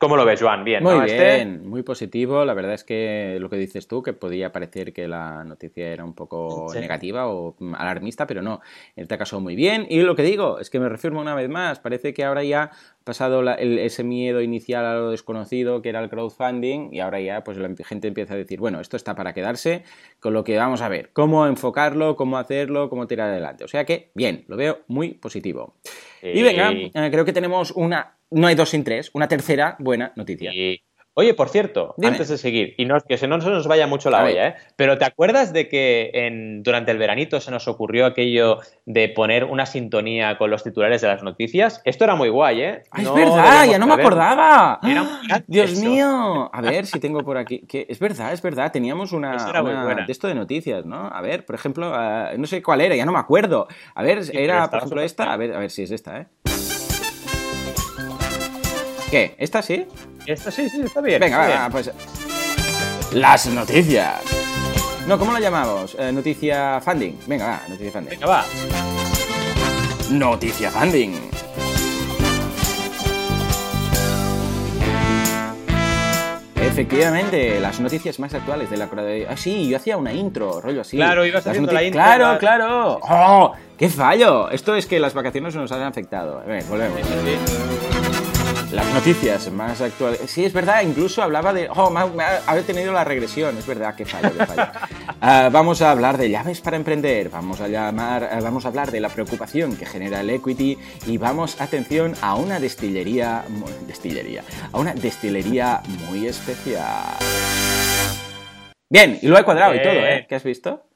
¿Cómo 0.00 0.16
lo 0.16 0.24
ves, 0.24 0.40
Joan? 0.40 0.64
Bien, 0.64 0.82
Muy 0.82 1.04
bien, 1.04 1.68
muy 1.68 1.82
positivo. 1.82 2.46
La 2.46 2.54
verdad 2.54 2.72
es 2.72 2.84
que 2.84 3.36
lo 3.38 3.50
que 3.50 3.56
dices 3.56 3.86
tú, 3.86 4.02
que 4.02 4.14
podía 4.14 4.50
parecer 4.50 4.94
que 4.94 5.06
la 5.06 5.44
noticia 5.44 5.92
era 5.92 6.06
un 6.06 6.14
poco 6.14 6.72
negativa 6.74 7.28
o 7.28 7.54
alarmista, 7.74 8.26
pero 8.26 8.40
no. 8.40 8.62
En 8.96 9.02
este 9.02 9.18
caso, 9.18 9.40
muy 9.40 9.56
bien. 9.56 9.86
Y 9.90 10.00
lo 10.00 10.16
que 10.16 10.22
digo 10.22 10.58
es 10.58 10.70
que 10.70 10.80
me 10.80 10.88
reafirmo 10.88 11.20
una 11.20 11.34
vez 11.34 11.50
más. 11.50 11.80
Parece 11.80 12.14
que 12.14 12.24
ahora 12.24 12.42
ya 12.44 12.62
ha 12.62 12.70
pasado 13.04 13.46
ese 13.58 14.02
miedo 14.02 14.40
inicial 14.40 14.86
a 14.86 14.94
lo 14.94 15.10
desconocido, 15.10 15.82
que 15.82 15.90
era 15.90 16.00
el 16.00 16.08
crowdfunding, 16.08 16.94
y 16.94 17.00
ahora 17.00 17.20
ya 17.20 17.44
pues 17.44 17.58
la 17.58 17.68
gente 17.84 18.08
empieza 18.08 18.32
a 18.32 18.38
decir, 18.38 18.58
bueno, 18.58 18.80
esto 18.80 18.96
está 18.96 19.14
para 19.14 19.34
quedarse, 19.34 19.84
con 20.18 20.32
lo 20.32 20.44
que 20.44 20.56
vamos 20.56 20.80
a 20.80 20.88
ver, 20.88 21.10
cómo 21.12 21.46
enfocarlo, 21.46 22.16
cómo 22.16 22.38
hacerlo, 22.38 22.88
cómo 22.88 23.06
tirar 23.06 23.28
adelante. 23.28 23.64
O 23.64 23.68
sea 23.68 23.84
que, 23.84 24.12
bien, 24.14 24.46
lo 24.48 24.56
veo 24.56 24.78
muy 24.86 25.12
positivo. 25.12 25.74
Y 26.22 26.42
venga, 26.42 26.72
eh, 26.72 27.10
creo 27.10 27.26
que 27.26 27.34
tenemos 27.34 27.70
una 27.72 28.19
no 28.30 28.46
hay 28.46 28.54
dos 28.54 28.70
sin 28.70 28.84
tres, 28.84 29.10
una 29.14 29.28
tercera 29.28 29.76
buena 29.78 30.12
noticia. 30.16 30.52
Oye, 31.14 31.34
por 31.34 31.48
cierto, 31.48 31.94
antes 32.02 32.28
de 32.28 32.38
seguir, 32.38 32.74
y 32.78 32.84
no, 32.84 33.00
que 33.00 33.18
se 33.18 33.26
no 33.26 33.40
se 33.40 33.50
nos 33.50 33.66
vaya 33.66 33.88
mucho 33.88 34.10
la 34.10 34.22
olla, 34.22 34.48
¿eh? 34.48 34.54
pero 34.76 34.96
¿te 34.96 35.04
acuerdas 35.04 35.52
de 35.52 35.68
que 35.68 36.10
en, 36.14 36.62
durante 36.62 36.92
el 36.92 36.98
veranito 36.98 37.40
se 37.40 37.50
nos 37.50 37.66
ocurrió 37.66 38.06
aquello 38.06 38.58
de 38.86 39.08
poner 39.08 39.44
una 39.44 39.66
sintonía 39.66 40.38
con 40.38 40.50
los 40.50 40.62
titulares 40.62 41.00
de 41.00 41.08
las 41.08 41.24
noticias? 41.24 41.82
Esto 41.84 42.04
era 42.04 42.14
muy 42.14 42.28
guay, 42.28 42.60
¿eh? 42.62 42.82
es 42.96 43.12
verdad, 43.12 43.66
ya 43.68 43.78
no 43.78 43.88
me 43.88 43.94
acordaba. 43.94 44.78
Dios 45.48 45.78
mío. 45.80 46.48
A 46.52 46.60
ver 46.62 46.86
si 46.86 47.00
tengo 47.00 47.24
por 47.24 47.36
aquí. 47.36 47.66
Que 47.66 47.86
es 47.88 47.98
verdad, 47.98 48.32
es 48.32 48.40
verdad. 48.40 48.70
Teníamos 48.70 49.12
una, 49.12 49.32
de 49.32 50.12
esto 50.12 50.28
de 50.28 50.34
noticias, 50.34 50.86
¿no? 50.86 51.08
A 51.08 51.20
ver, 51.20 51.44
por 51.44 51.56
ejemplo, 51.56 51.92
ah, 51.92 52.30
no 52.38 52.46
sé 52.46 52.62
cuál 52.62 52.80
era, 52.80 52.94
ya 52.94 53.04
no 53.04 53.12
me 53.12 53.18
acuerdo. 53.18 53.66
A 53.94 54.02
ver, 54.02 54.22
era, 54.32 54.70
por 54.70 54.78
ejemplo, 54.78 55.02
esta. 55.02 55.32
A 55.32 55.36
ver, 55.36 55.54
a 55.54 55.58
ver 55.58 55.70
si 55.70 55.82
es 55.82 55.90
esta, 55.90 56.20
¿eh? 56.20 56.49
¿Qué? 59.10 59.34
¿Esta 59.38 59.60
sí? 59.60 59.86
Esta 60.24 60.52
sí, 60.52 60.68
sí, 60.68 60.82
está 60.82 61.00
bien. 61.00 61.18
Venga, 61.18 61.68
pues. 61.72 61.90
Las 63.12 63.46
noticias. 63.46 64.22
No, 65.08 65.18
¿cómo 65.18 65.32
la 65.32 65.40
llamamos? 65.40 65.96
Eh, 65.98 66.12
noticia 66.12 66.80
funding. 66.80 67.18
Venga, 67.26 67.46
va, 67.46 67.60
noticia 67.68 67.90
funding. 67.90 68.10
Venga, 68.10 68.26
va. 68.26 68.44
Noticia 70.10 70.70
funding. 70.70 71.12
Efectivamente, 76.62 77.58
las 77.58 77.80
noticias 77.80 78.20
más 78.20 78.32
actuales 78.32 78.70
de 78.70 78.76
la 78.76 78.88
Ah, 79.28 79.36
sí, 79.36 79.68
yo 79.68 79.76
hacía 79.76 79.96
una 79.96 80.12
intro, 80.12 80.60
rollo 80.60 80.82
así. 80.82 80.96
Claro, 80.96 81.26
ibas 81.26 81.44
haciendo 81.44 81.72
la 81.72 81.82
intro. 81.82 82.00
Claro, 82.00 82.38
claro. 82.38 83.00
¡Oh! 83.02 83.54
¡Qué 83.76 83.88
fallo! 83.88 84.48
Esto 84.50 84.76
es 84.76 84.86
que 84.86 85.00
las 85.00 85.14
vacaciones 85.14 85.56
nos 85.56 85.72
han 85.72 85.82
afectado. 85.82 86.38
A 86.38 86.44
ver, 86.44 86.62
volvemos. 86.64 87.00
Las 88.72 88.86
noticias 88.94 89.50
más 89.50 89.80
actuales. 89.80 90.20
Sí, 90.26 90.44
es 90.44 90.52
verdad, 90.52 90.82
incluso 90.82 91.22
hablaba 91.22 91.52
de. 91.52 91.68
Oh, 91.70 91.92
haber 92.46 92.62
tenido 92.64 92.92
la 92.92 93.02
regresión. 93.02 93.58
Es 93.58 93.66
verdad, 93.66 93.96
qué 93.96 94.04
fallo, 94.04 94.30
qué 94.36 94.46
fallo. 94.46 94.70
Ah, 95.22 95.50
vamos 95.52 95.82
a 95.82 95.90
hablar 95.90 96.16
de 96.16 96.30
llaves 96.30 96.62
para 96.62 96.78
emprender. 96.78 97.28
Vamos 97.28 97.60
a, 97.60 97.68
llamar, 97.68 98.24
ah, 98.32 98.40
vamos 98.40 98.64
a 98.64 98.68
hablar 98.68 98.90
de 98.90 99.00
la 99.00 99.10
preocupación 99.10 99.76
que 99.76 99.84
genera 99.84 100.22
el 100.22 100.30
equity. 100.30 100.78
Y 101.06 101.18
vamos, 101.18 101.60
atención, 101.60 102.14
a 102.22 102.36
una 102.36 102.58
destillería. 102.58 103.44
Destillería. 103.86 104.44
A 104.72 104.78
una 104.78 104.94
destilería 104.94 105.82
muy 106.08 106.26
especial. 106.26 107.18
Bien, 108.88 109.18
y 109.20 109.28
lo 109.28 109.38
he 109.38 109.44
cuadrado 109.44 109.74
y 109.74 109.82
todo, 109.82 109.92
¿eh? 109.92 110.24
¿Qué 110.26 110.36
has 110.36 110.44
visto? 110.44 110.89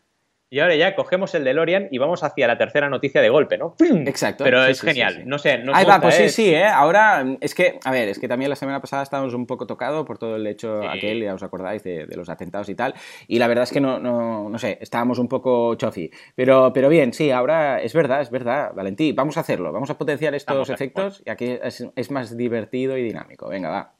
Y 0.54 0.60
ahora 0.60 0.76
ya 0.76 0.94
cogemos 0.94 1.34
el 1.34 1.42
DeLorean 1.42 1.88
y 1.90 1.98
vamos 1.98 2.22
hacia 2.22 2.46
la 2.46 2.56
tercera 2.56 2.88
noticia 2.88 3.20
de 3.20 3.28
golpe, 3.28 3.58
¿no? 3.58 3.74
Exacto. 4.06 4.44
Pero 4.44 4.64
es 4.64 4.80
genial. 4.80 5.24
No 5.26 5.36
sé, 5.36 5.58
no 5.58 5.74
Ahí 5.74 5.84
va, 5.84 6.00
pues 6.00 6.14
sí, 6.14 6.28
sí, 6.28 6.54
¿eh? 6.54 6.68
Ahora, 6.68 7.26
es 7.40 7.56
que, 7.56 7.80
a 7.84 7.90
ver, 7.90 8.08
es 8.08 8.20
que 8.20 8.28
también 8.28 8.50
la 8.50 8.54
semana 8.54 8.80
pasada 8.80 9.02
estábamos 9.02 9.34
un 9.34 9.48
poco 9.48 9.66
tocados 9.66 10.06
por 10.06 10.16
todo 10.16 10.36
el 10.36 10.46
hecho 10.46 10.88
aquel, 10.88 11.24
ya 11.24 11.34
os 11.34 11.42
acordáis, 11.42 11.82
de, 11.82 12.06
los 12.14 12.28
atentados 12.28 12.68
y 12.68 12.76
tal. 12.76 12.94
Y 13.26 13.40
la 13.40 13.48
verdad 13.48 13.64
es 13.64 13.72
que 13.72 13.80
no, 13.80 13.98
no, 13.98 14.48
no 14.48 14.58
sé, 14.60 14.78
estábamos 14.80 15.18
un 15.18 15.26
poco 15.26 15.74
chofi. 15.74 16.08
Pero, 16.36 16.72
pero 16.72 16.88
bien, 16.88 17.12
sí, 17.12 17.32
ahora 17.32 17.82
es 17.82 17.92
verdad, 17.92 18.20
es 18.20 18.30
verdad, 18.30 18.70
Valentí. 18.76 19.10
Vamos 19.10 19.36
a 19.36 19.40
hacerlo, 19.40 19.72
vamos 19.72 19.90
a 19.90 19.98
potenciar 19.98 20.36
estos 20.36 20.70
efectos 20.70 21.20
y 21.26 21.30
aquí 21.30 21.58
es, 21.60 21.84
es 21.96 22.10
más 22.12 22.36
divertido 22.36 22.96
y 22.96 23.02
dinámico. 23.02 23.48
Venga, 23.48 23.70
va. 23.70 23.94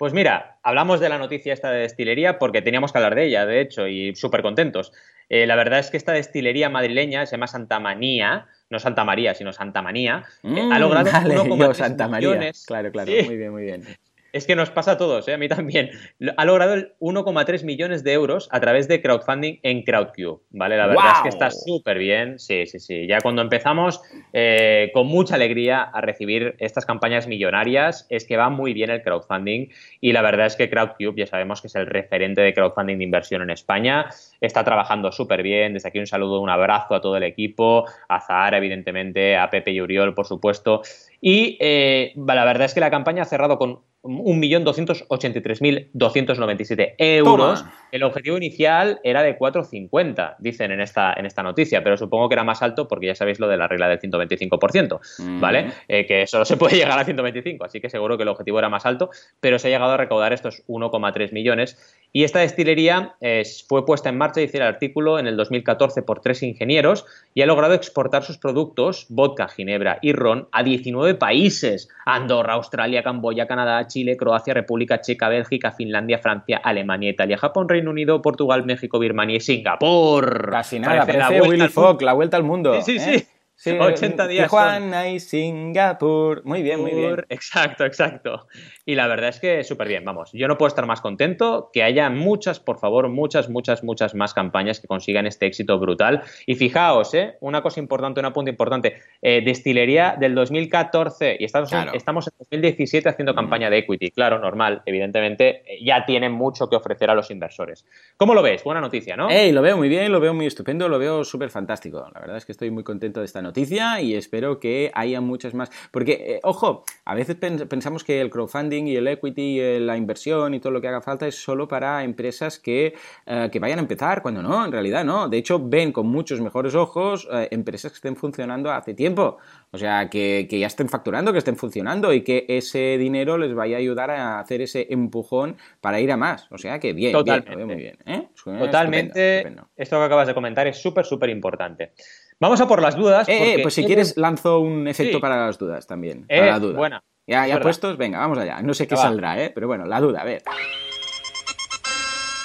Pues 0.00 0.14
mira, 0.14 0.58
hablamos 0.62 0.98
de 0.98 1.10
la 1.10 1.18
noticia 1.18 1.52
esta 1.52 1.70
de 1.70 1.80
destilería 1.80 2.38
porque 2.38 2.62
teníamos 2.62 2.90
que 2.90 2.96
hablar 2.96 3.14
de 3.14 3.26
ella, 3.26 3.44
de 3.44 3.60
hecho, 3.60 3.86
y 3.86 4.16
súper 4.16 4.40
contentos. 4.40 4.94
Eh, 5.30 5.46
la 5.46 5.54
verdad 5.54 5.78
es 5.78 5.90
que 5.90 5.96
esta 5.96 6.12
destilería 6.12 6.68
madrileña 6.68 7.24
se 7.24 7.36
llama 7.36 7.46
Santa 7.46 7.78
Manía, 7.78 8.48
no 8.68 8.80
Santa 8.80 9.04
María, 9.04 9.32
sino 9.32 9.52
Santa 9.52 9.80
Manía, 9.80 10.24
eh, 10.42 10.68
ha 10.72 10.76
mm, 10.76 10.80
logrado 10.80 11.10
vale, 11.12 11.74
Santa 11.74 12.08
María. 12.08 12.52
Claro, 12.66 12.90
claro, 12.90 13.12
muy 13.26 13.36
bien, 13.36 13.52
muy 13.52 13.62
bien. 13.62 13.84
Es 14.32 14.46
que 14.46 14.56
nos 14.56 14.70
pasa 14.70 14.92
a 14.92 14.96
todos, 14.96 15.26
¿eh? 15.28 15.34
a 15.34 15.38
mí 15.38 15.48
también. 15.48 15.90
Ha 16.36 16.44
logrado 16.44 16.76
1,3 16.76 17.64
millones 17.64 18.04
de 18.04 18.12
euros 18.12 18.48
a 18.52 18.60
través 18.60 18.88
de 18.88 19.02
crowdfunding 19.02 19.58
en 19.62 19.82
CrowdCube, 19.82 20.40
¿vale? 20.50 20.76
La 20.76 20.86
verdad 20.86 21.12
es 21.16 21.22
que 21.22 21.28
está 21.28 21.50
súper 21.50 21.98
bien, 21.98 22.38
sí, 22.38 22.66
sí, 22.66 22.78
sí. 22.78 23.06
Ya 23.06 23.20
cuando 23.20 23.42
empezamos 23.42 24.00
eh, 24.32 24.90
con 24.92 25.06
mucha 25.06 25.34
alegría 25.34 25.82
a 25.82 26.00
recibir 26.00 26.54
estas 26.58 26.86
campañas 26.86 27.26
millonarias, 27.26 28.06
es 28.08 28.24
que 28.24 28.36
va 28.36 28.50
muy 28.50 28.72
bien 28.72 28.90
el 28.90 29.02
crowdfunding 29.02 29.68
y 30.00 30.12
la 30.12 30.22
verdad 30.22 30.46
es 30.46 30.56
que 30.56 30.70
CrowdCube 30.70 31.14
ya 31.16 31.26
sabemos 31.26 31.60
que 31.60 31.66
es 31.66 31.74
el 31.74 31.86
referente 31.86 32.40
de 32.40 32.54
crowdfunding 32.54 32.98
de 32.98 33.04
inversión 33.04 33.42
en 33.42 33.50
España. 33.50 34.06
Está 34.40 34.64
trabajando 34.64 35.12
súper 35.12 35.42
bien. 35.42 35.74
Desde 35.74 35.88
aquí 35.88 35.98
un 35.98 36.06
saludo, 36.06 36.40
un 36.40 36.50
abrazo 36.50 36.94
a 36.94 37.00
todo 37.00 37.16
el 37.16 37.24
equipo, 37.24 37.84
a 38.08 38.20
Zahara, 38.20 38.58
evidentemente, 38.58 39.36
a 39.36 39.50
Pepe 39.50 39.72
y 39.72 39.80
Uriol, 39.80 40.14
por 40.14 40.26
supuesto. 40.26 40.82
Y 41.20 41.58
eh, 41.60 42.12
la 42.16 42.44
verdad 42.44 42.66
es 42.66 42.74
que 42.74 42.80
la 42.80 42.90
campaña 42.90 43.22
ha 43.22 43.26
cerrado 43.26 43.58
con 43.58 43.80
1.283.297 44.02 46.94
euros. 46.98 47.64
El 47.92 48.02
objetivo 48.02 48.36
inicial 48.36 48.98
era 49.04 49.22
de 49.22 49.38
4,50, 49.38 50.36
dicen 50.38 50.70
en 50.70 50.80
esta, 50.80 51.12
en 51.12 51.26
esta 51.26 51.42
noticia, 51.42 51.84
pero 51.84 51.98
supongo 51.98 52.28
que 52.28 52.34
era 52.34 52.44
más 52.44 52.62
alto 52.62 52.88
porque 52.88 53.06
ya 53.06 53.14
sabéis 53.14 53.40
lo 53.40 53.48
de 53.48 53.56
la 53.56 53.66
regla 53.68 53.88
del 53.88 54.00
125%, 54.00 55.40
¿vale? 55.40 55.72
Eh, 55.88 56.06
que 56.06 56.26
solo 56.26 56.44
se 56.44 56.56
puede 56.56 56.76
llegar 56.76 56.98
a 56.98 57.04
125, 57.04 57.64
así 57.64 57.80
que 57.80 57.90
seguro 57.90 58.16
que 58.16 58.22
el 58.22 58.28
objetivo 58.28 58.58
era 58.58 58.68
más 58.68 58.86
alto, 58.86 59.10
pero 59.40 59.58
se 59.58 59.68
ha 59.68 59.70
llegado 59.70 59.92
a 59.92 59.96
recaudar 59.96 60.32
estos 60.32 60.64
1,3 60.66 61.32
millones 61.32 61.76
y 62.12 62.24
esta 62.24 62.40
destilería 62.40 63.14
eh, 63.20 63.42
fue 63.68 63.86
puesta 63.86 64.08
en 64.08 64.18
marcha, 64.18 64.40
dice 64.40 64.56
el 64.56 64.64
artículo, 64.64 65.18
en 65.18 65.26
el 65.26 65.36
2014 65.36 66.02
por 66.02 66.20
tres 66.20 66.42
ingenieros 66.42 67.06
y 67.34 67.42
ha 67.42 67.46
logrado 67.46 67.74
exportar 67.74 68.24
sus 68.24 68.38
productos, 68.38 69.06
vodka, 69.08 69.48
ginebra 69.48 69.98
y 70.02 70.12
ron, 70.12 70.48
a 70.50 70.62
19 70.62 71.14
países. 71.14 71.88
Andorra, 72.04 72.54
Australia, 72.54 73.02
Camboya, 73.02 73.46
Canadá, 73.46 73.86
Chile, 73.86 74.16
Croacia, 74.16 74.54
República 74.54 75.00
Checa, 75.00 75.28
Bélgica, 75.28 75.70
Finlandia, 75.70 76.18
Francia, 76.18 76.60
Alemania, 76.62 77.10
Italia, 77.10 77.38
Japón, 77.38 77.68
Reino 77.68 77.90
Unido, 77.90 78.20
Portugal, 78.22 78.64
México, 78.66 78.98
Birmania 78.98 79.36
y 79.36 79.40
Singapur. 79.40 80.50
Casi 80.50 80.80
nada, 80.80 81.06
parece, 81.06 81.38
la 81.38 81.42
Willy 81.42 81.68
Fogg, 81.68 82.02
la 82.02 82.12
vuelta 82.12 82.36
al 82.36 82.42
mundo. 82.42 82.80
Sí, 82.82 82.98
sí, 82.98 83.10
¿eh? 83.10 83.18
sí. 83.18 83.26
Sí, 83.60 83.72
80 83.78 84.26
días. 84.26 84.44
Tijuana 84.44 85.10
y 85.10 85.20
Singapur. 85.20 86.42
Muy 86.46 86.62
bien, 86.62 86.80
muy 86.80 86.92
bien. 86.92 87.26
Exacto, 87.28 87.84
exacto. 87.84 88.46
Y 88.86 88.94
la 88.94 89.06
verdad 89.06 89.28
es 89.28 89.38
que 89.38 89.64
súper 89.64 89.86
bien, 89.86 90.02
vamos. 90.02 90.30
Yo 90.32 90.48
no 90.48 90.56
puedo 90.56 90.68
estar 90.68 90.86
más 90.86 91.02
contento 91.02 91.68
que 91.70 91.82
haya 91.82 92.08
muchas, 92.08 92.58
por 92.58 92.78
favor, 92.78 93.10
muchas, 93.10 93.50
muchas, 93.50 93.84
muchas 93.84 94.14
más 94.14 94.32
campañas 94.32 94.80
que 94.80 94.86
consigan 94.86 95.26
este 95.26 95.44
éxito 95.44 95.78
brutal. 95.78 96.22
Y 96.46 96.54
fijaos, 96.54 97.12
¿eh? 97.12 97.36
una 97.40 97.60
cosa 97.60 97.80
importante, 97.80 98.18
una 98.20 98.32
punto 98.32 98.50
importante. 98.50 98.96
Eh, 99.20 99.42
destilería 99.44 100.16
del 100.18 100.34
2014 100.34 101.36
y 101.38 101.44
estamos, 101.44 101.70
en, 101.74 101.90
estamos 101.92 102.28
en 102.28 102.32
2017 102.38 103.10
haciendo 103.10 103.34
campaña 103.34 103.68
de 103.68 103.76
equity. 103.76 104.10
Claro, 104.10 104.38
normal, 104.38 104.80
evidentemente, 104.86 105.64
eh, 105.66 105.84
ya 105.84 106.06
tienen 106.06 106.32
mucho 106.32 106.70
que 106.70 106.76
ofrecer 106.76 107.10
a 107.10 107.14
los 107.14 107.30
inversores. 107.30 107.84
¿Cómo 108.16 108.32
lo 108.32 108.40
ves? 108.40 108.64
Buena 108.64 108.80
noticia, 108.80 109.18
¿no? 109.18 109.28
Lo 109.28 109.60
veo 109.60 109.76
muy 109.76 109.90
bien, 109.90 110.10
lo 110.10 110.18
veo 110.18 110.32
muy 110.32 110.46
estupendo, 110.46 110.88
lo 110.88 110.98
veo 110.98 111.24
súper 111.24 111.50
fantástico. 111.50 112.08
La 112.14 112.20
verdad 112.20 112.38
es 112.38 112.46
que 112.46 112.52
estoy 112.52 112.70
muy 112.70 112.84
contento 112.84 113.20
de 113.20 113.26
esta 113.26 113.42
noticia 113.42 113.49
noticia 113.50 114.00
y 114.00 114.14
espero 114.14 114.58
que 114.60 114.90
haya 114.94 115.20
muchas 115.20 115.54
más. 115.54 115.70
Porque, 115.90 116.12
eh, 116.12 116.40
ojo, 116.42 116.84
a 117.04 117.14
veces 117.14 117.36
pensamos 117.36 118.04
que 118.04 118.20
el 118.20 118.30
crowdfunding 118.30 118.86
y 118.86 118.96
el 118.96 119.08
equity, 119.08 119.60
y 119.60 119.80
la 119.80 119.96
inversión 119.96 120.54
y 120.54 120.60
todo 120.60 120.72
lo 120.72 120.80
que 120.80 120.88
haga 120.88 121.00
falta 121.00 121.26
es 121.26 121.34
solo 121.34 121.66
para 121.66 122.04
empresas 122.04 122.58
que, 122.58 122.94
eh, 123.26 123.48
que 123.50 123.58
vayan 123.58 123.78
a 123.78 123.82
empezar, 123.82 124.22
cuando 124.22 124.42
no, 124.42 124.64
en 124.64 124.72
realidad 124.72 125.04
no. 125.04 125.28
De 125.28 125.38
hecho, 125.38 125.60
ven 125.62 125.92
con 125.92 126.06
muchos 126.06 126.40
mejores 126.40 126.74
ojos 126.74 127.28
eh, 127.32 127.48
empresas 127.50 127.90
que 127.92 127.96
estén 127.96 128.16
funcionando 128.16 128.70
hace 128.70 128.94
tiempo. 128.94 129.38
O 129.72 129.78
sea, 129.78 130.08
que, 130.08 130.46
ya 130.50 130.66
estén 130.66 130.88
facturando, 130.88 131.32
que 131.32 131.38
estén 131.38 131.56
funcionando 131.56 132.12
y 132.12 132.22
que 132.22 132.44
ese 132.48 132.98
dinero 132.98 133.38
les 133.38 133.54
vaya 133.54 133.76
a 133.76 133.78
ayudar 133.78 134.10
a 134.10 134.40
hacer 134.40 134.60
ese 134.60 134.86
empujón 134.90 135.56
para 135.80 136.00
ir 136.00 136.10
a 136.10 136.16
más. 136.16 136.46
O 136.50 136.58
sea, 136.58 136.78
que 136.78 136.92
bien, 136.92 137.12
Totalmente. 137.12 137.64
muy 137.64 137.76
bien. 137.76 137.98
Totalmente. 138.34 139.54
Esto 139.76 139.98
que 139.98 140.04
acabas 140.04 140.26
de 140.26 140.34
comentar 140.34 140.66
es 140.66 140.76
súper, 140.76 141.04
súper 141.04 141.30
importante. 141.30 141.92
Vamos 142.40 142.58
a 142.62 142.66
por 142.66 142.80
las 142.80 142.96
dudas. 142.96 143.28
Eh, 143.28 143.54
eh 143.54 143.58
pues 143.62 143.74
si 143.74 143.84
quieres, 143.84 144.16
lanzo 144.16 144.60
un 144.60 144.88
efecto 144.88 145.20
para 145.20 145.44
las 145.44 145.58
dudas 145.58 145.86
también. 145.86 146.26
para 146.26 146.46
eh, 146.46 146.50
la 146.50 146.58
duda. 146.58 146.78
Buena. 146.78 147.04
Ya, 147.26 147.46
ya 147.46 147.60
puestos, 147.60 147.98
venga, 147.98 148.18
vamos 148.18 148.38
allá. 148.38 148.62
No 148.62 148.72
sé 148.72 148.88
qué 148.88 148.96
saldrá, 148.96 149.40
¿eh? 149.40 149.50
Pero 149.54 149.66
bueno, 149.66 149.84
la 149.84 150.00
duda, 150.00 150.22
a 150.22 150.24
ver. 150.24 150.42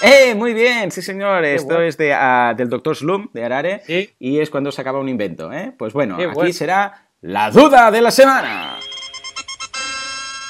¡Eh! 0.04 0.36
Muy 0.36 0.54
bien, 0.54 0.92
sí 0.92 1.02
señor. 1.02 1.46
Esto 1.46 1.82
es 1.82 1.98
de, 1.98 2.14
ah, 2.14 2.54
del 2.56 2.70
doctor 2.70 2.96
Slum, 2.96 3.30
de 3.34 3.46
Arare. 3.46 3.82
Y 4.20 4.40
es 4.40 4.50
cuando 4.50 4.70
se 4.72 4.82
acaba 4.82 5.00
un 5.00 5.08
invento, 5.08 5.52
¿eh? 5.54 5.74
Pues 5.78 5.94
bueno, 5.94 6.18
aquí 6.18 6.52
será 6.52 7.08
la 7.22 7.50
duda 7.50 7.90
de 7.90 8.02
la 8.02 8.12
semana. 8.12 8.78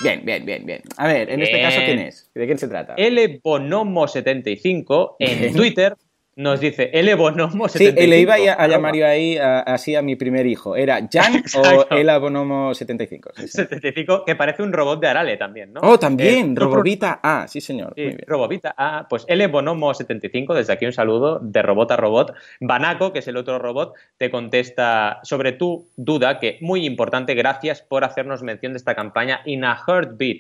Bien, 0.02 0.26
bien, 0.26 0.44
bien, 0.44 0.66
bien. 0.66 0.82
A 0.98 1.08
ver, 1.08 1.30
en 1.30 1.42
este 1.42 1.62
caso, 1.62 1.80
¿quién 1.86 2.00
es? 2.00 2.32
¿De 2.34 2.46
quién 2.48 2.58
se 2.58 2.68
trata? 2.68 2.96
L 2.98 3.42
Bonomo75 3.42 5.16
en 5.20 5.54
Twitter 5.56 5.96
nos 6.36 6.60
dice 6.60 6.90
el 6.94 7.16
Bonomo 7.16 7.70
75. 7.70 8.02
Sí, 8.02 8.08
le 8.08 8.20
iba 8.20 8.36
a, 8.36 8.68
llamar 8.68 8.96
yo 8.96 9.08
ahí 9.08 9.38
así 9.38 9.96
a 9.96 10.02
mi 10.02 10.16
primer 10.16 10.46
hijo. 10.46 10.76
¿Era 10.76 11.00
Jan 11.12 11.44
o 11.56 11.96
el 11.96 12.20
Bonomo 12.20 12.74
75? 12.74 13.32
75, 13.46 14.26
que 14.26 14.36
parece 14.36 14.62
un 14.62 14.74
robot 14.74 15.00
de 15.00 15.08
Arale 15.08 15.38
también, 15.38 15.72
¿no? 15.74 15.82
Oh, 15.82 15.98
también, 15.98 16.52
eh, 16.52 16.56
Robovita 16.60 17.20
A, 17.24 17.48
sí 17.48 17.62
señor. 17.62 17.94
Sí, 17.96 18.18
Robovita 18.28 18.76
A, 18.78 19.08
pues 19.10 19.26
el 19.28 19.48
Bonomo 19.48 19.94
75, 19.94 20.54
desde 20.54 20.74
aquí 20.74 20.86
un 20.86 20.94
saludo 20.94 21.40
de 21.40 21.62
robot 21.62 21.92
a 21.92 21.98
robot. 21.98 22.34
Banaco, 22.60 23.14
que 23.14 23.20
es 23.20 23.28
el 23.28 23.38
otro 23.38 23.58
robot, 23.60 23.94
te 24.18 24.30
contesta 24.30 25.20
sobre 25.24 25.54
tu 25.54 25.88
duda, 25.96 26.40
que 26.40 26.58
muy 26.62 26.86
importante, 26.86 27.34
gracias 27.34 27.82
por 27.82 28.04
hacernos 28.04 28.44
mención 28.44 28.74
de 28.74 28.78
esta 28.78 28.96
campaña 28.96 29.42
In 29.46 29.64
a 29.64 29.78
Heartbeat 29.88 30.40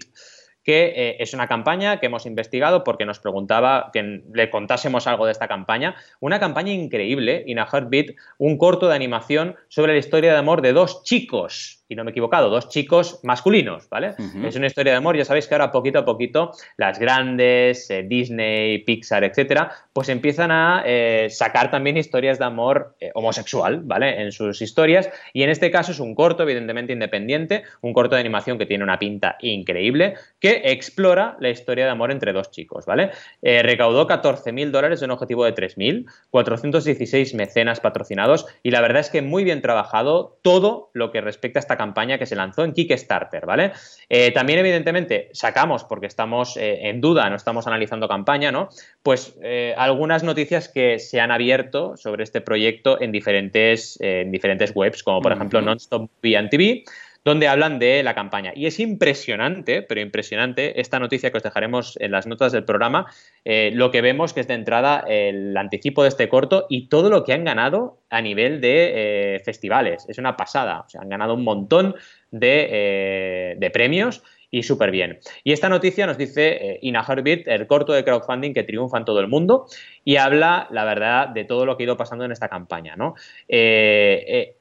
que 0.65 0.93
eh, 0.95 1.17
es 1.19 1.33
una 1.33 1.47
campaña 1.47 1.99
que 1.99 2.07
hemos 2.07 2.25
investigado 2.25 2.83
porque 2.83 3.05
nos 3.05 3.19
preguntaba 3.19 3.91
que 3.93 4.23
le 4.33 4.49
contásemos 4.49 5.07
algo 5.07 5.25
de 5.27 5.31
esta 5.31 5.47
campaña. 5.47 5.95
Una 6.19 6.39
campaña 6.39 6.73
increíble, 6.73 7.43
In 7.45 7.59
a 7.59 7.67
Heartbeat, 7.71 8.15
un 8.39 8.57
corto 8.57 8.89
de 8.89 8.95
animación 8.95 9.55
sobre 9.69 9.93
la 9.93 9.99
historia 9.99 10.33
de 10.33 10.39
amor 10.39 10.61
de 10.61 10.73
dos 10.73 11.03
chicos 11.03 11.84
y 11.87 11.95
no 11.95 12.03
me 12.03 12.09
he 12.09 12.13
equivocado, 12.13 12.49
dos 12.49 12.69
chicos 12.69 13.19
masculinos, 13.23 13.87
¿vale? 13.89 14.15
Es 14.43 14.55
una 14.55 14.67
historia 14.67 14.93
de 14.93 14.97
amor, 14.97 15.15
ya 15.15 15.25
sabéis 15.25 15.47
que 15.47 15.53
ahora 15.53 15.71
poquito 15.71 15.99
a 15.99 16.05
poquito 16.05 16.51
las 16.77 16.97
grandes, 16.97 17.89
eh, 17.91 18.03
Disney, 18.03 18.79
Pixar, 18.79 19.23
etcétera, 19.23 19.71
pues 19.93 20.09
empiezan 20.09 20.51
a 20.51 20.83
eh, 20.85 21.27
sacar 21.29 21.69
también 21.69 21.97
historias 21.97 22.39
de 22.39 22.45
amor 22.45 22.95
eh, 22.99 23.11
homosexual, 23.13 23.81
¿vale? 23.83 24.21
En 24.21 24.31
sus 24.31 24.61
historias, 24.61 25.09
y 25.33 25.43
en 25.43 25.49
este 25.49 25.69
caso 25.69 25.91
es 25.91 25.99
un 25.99 26.15
corto, 26.15 26.43
evidentemente 26.43 26.93
independiente, 26.93 27.63
un 27.81 27.93
corto 27.93 28.15
de 28.15 28.21
animación 28.21 28.57
que 28.57 28.65
tiene 28.65 28.83
una 28.83 28.97
pinta 28.97 29.37
increíble, 29.41 30.15
que 30.39 30.63
explora 30.65 31.37
la 31.39 31.49
historia 31.49 31.85
de 31.85 31.91
amor 31.91 32.11
entre 32.11 32.33
dos 32.33 32.49
chicos, 32.51 32.85
¿vale? 32.85 33.11
recaudó 33.41 34.07
14.000 34.07 34.71
dólares 34.71 34.99
de 34.99 35.05
un 35.05 35.11
objetivo 35.11 35.45
de 35.45 35.53
3.000, 35.53 36.05
416 36.31 37.33
mecenas 37.35 37.79
patrocinados, 37.79 38.47
y 38.63 38.71
la 38.71 38.81
verdad 38.81 39.01
es 39.01 39.09
que 39.09 39.21
muy 39.21 39.43
bien 39.43 39.61
trabajado 39.61 40.39
todo 40.41 40.89
lo 40.93 41.11
que 41.11 41.21
respecta 41.21 41.59
a 41.59 41.61
esta 41.61 41.74
esta 41.75 41.83
campaña 41.83 42.17
que 42.17 42.25
se 42.25 42.35
lanzó 42.35 42.63
en 42.63 42.73
Kickstarter, 42.73 43.45
¿vale? 43.45 43.73
Eh, 44.09 44.31
también, 44.31 44.59
evidentemente, 44.59 45.29
sacamos, 45.33 45.83
porque 45.83 46.07
estamos 46.07 46.57
eh, 46.57 46.89
en 46.89 47.01
duda, 47.01 47.29
no 47.29 47.35
estamos 47.35 47.67
analizando 47.67 48.07
campaña, 48.07 48.51
¿no? 48.51 48.69
Pues 49.03 49.37
algunas 49.77 50.23
noticias 50.23 50.69
que 50.69 50.99
se 50.99 51.19
han 51.19 51.31
abierto 51.31 51.95
sobre 51.97 52.23
este 52.23 52.41
proyecto 52.41 52.99
en 52.99 53.11
diferentes, 53.11 53.97
en 54.01 54.31
diferentes 54.31 54.71
webs, 54.75 55.03
como 55.03 55.21
por 55.21 55.31
ejemplo 55.31 55.61
Nonstop 55.61 56.09
TV 56.21 56.83
donde 57.25 57.47
hablan 57.47 57.79
de 57.79 58.03
la 58.03 58.13
campaña. 58.13 58.53
Y 58.55 58.67
es 58.67 58.79
impresionante, 58.79 59.81
pero 59.81 59.99
impresionante, 59.99 60.79
esta 60.79 60.99
noticia 60.99 61.31
que 61.31 61.37
os 61.37 61.43
dejaremos 61.43 61.97
en 61.99 62.11
las 62.11 62.27
notas 62.27 62.51
del 62.51 62.63
programa, 62.63 63.07
eh, 63.43 63.71
lo 63.73 63.89
que 63.89 64.01
vemos 64.01 64.31
que 64.31 64.41
es 64.41 64.47
de 64.47 64.53
entrada 64.53 65.03
el 65.07 65.57
anticipo 65.57 66.03
de 66.03 66.09
este 66.09 66.29
corto 66.29 66.67
y 66.69 66.87
todo 66.87 67.09
lo 67.09 67.23
que 67.23 67.33
han 67.33 67.43
ganado 67.43 67.97
a 68.11 68.21
nivel 68.21 68.61
de 68.61 68.91
eh, 69.35 69.39
festivales. 69.43 70.05
Es 70.07 70.19
una 70.19 70.37
pasada, 70.37 70.81
o 70.81 70.89
sea, 70.89 71.01
han 71.01 71.09
ganado 71.09 71.33
un 71.33 71.43
montón 71.43 71.95
de, 72.29 72.67
eh, 72.69 73.55
de 73.57 73.71
premios 73.71 74.21
y 74.55 74.63
súper 74.63 74.89
bien. 74.89 75.19
Y 75.43 75.51
esta 75.51 75.67
noticia 75.67 76.07
nos 76.07 76.17
dice 76.17 76.47
eh, 76.61 76.79
In 76.81 76.95
a 76.95 77.03
Heartbeat, 77.03 77.45
el 77.47 77.67
corto 77.67 77.91
de 77.91 78.05
crowdfunding 78.05 78.53
que 78.53 78.63
triunfa 78.63 78.97
en 78.97 79.03
todo 79.03 79.19
el 79.19 79.27
mundo 79.27 79.65
y 80.05 80.15
habla, 80.15 80.67
la 80.71 80.85
verdad, 80.85 81.27
de 81.27 81.43
todo 81.43 81.65
lo 81.65 81.75
que 81.75 81.83
ha 81.83 81.87
ido 81.87 81.97
pasando 81.97 82.23
en 82.23 82.31
esta 82.31 82.47
campaña. 82.47 82.95
¿no? 82.95 83.15
Eh, 83.49 84.23
eh, 84.27 84.55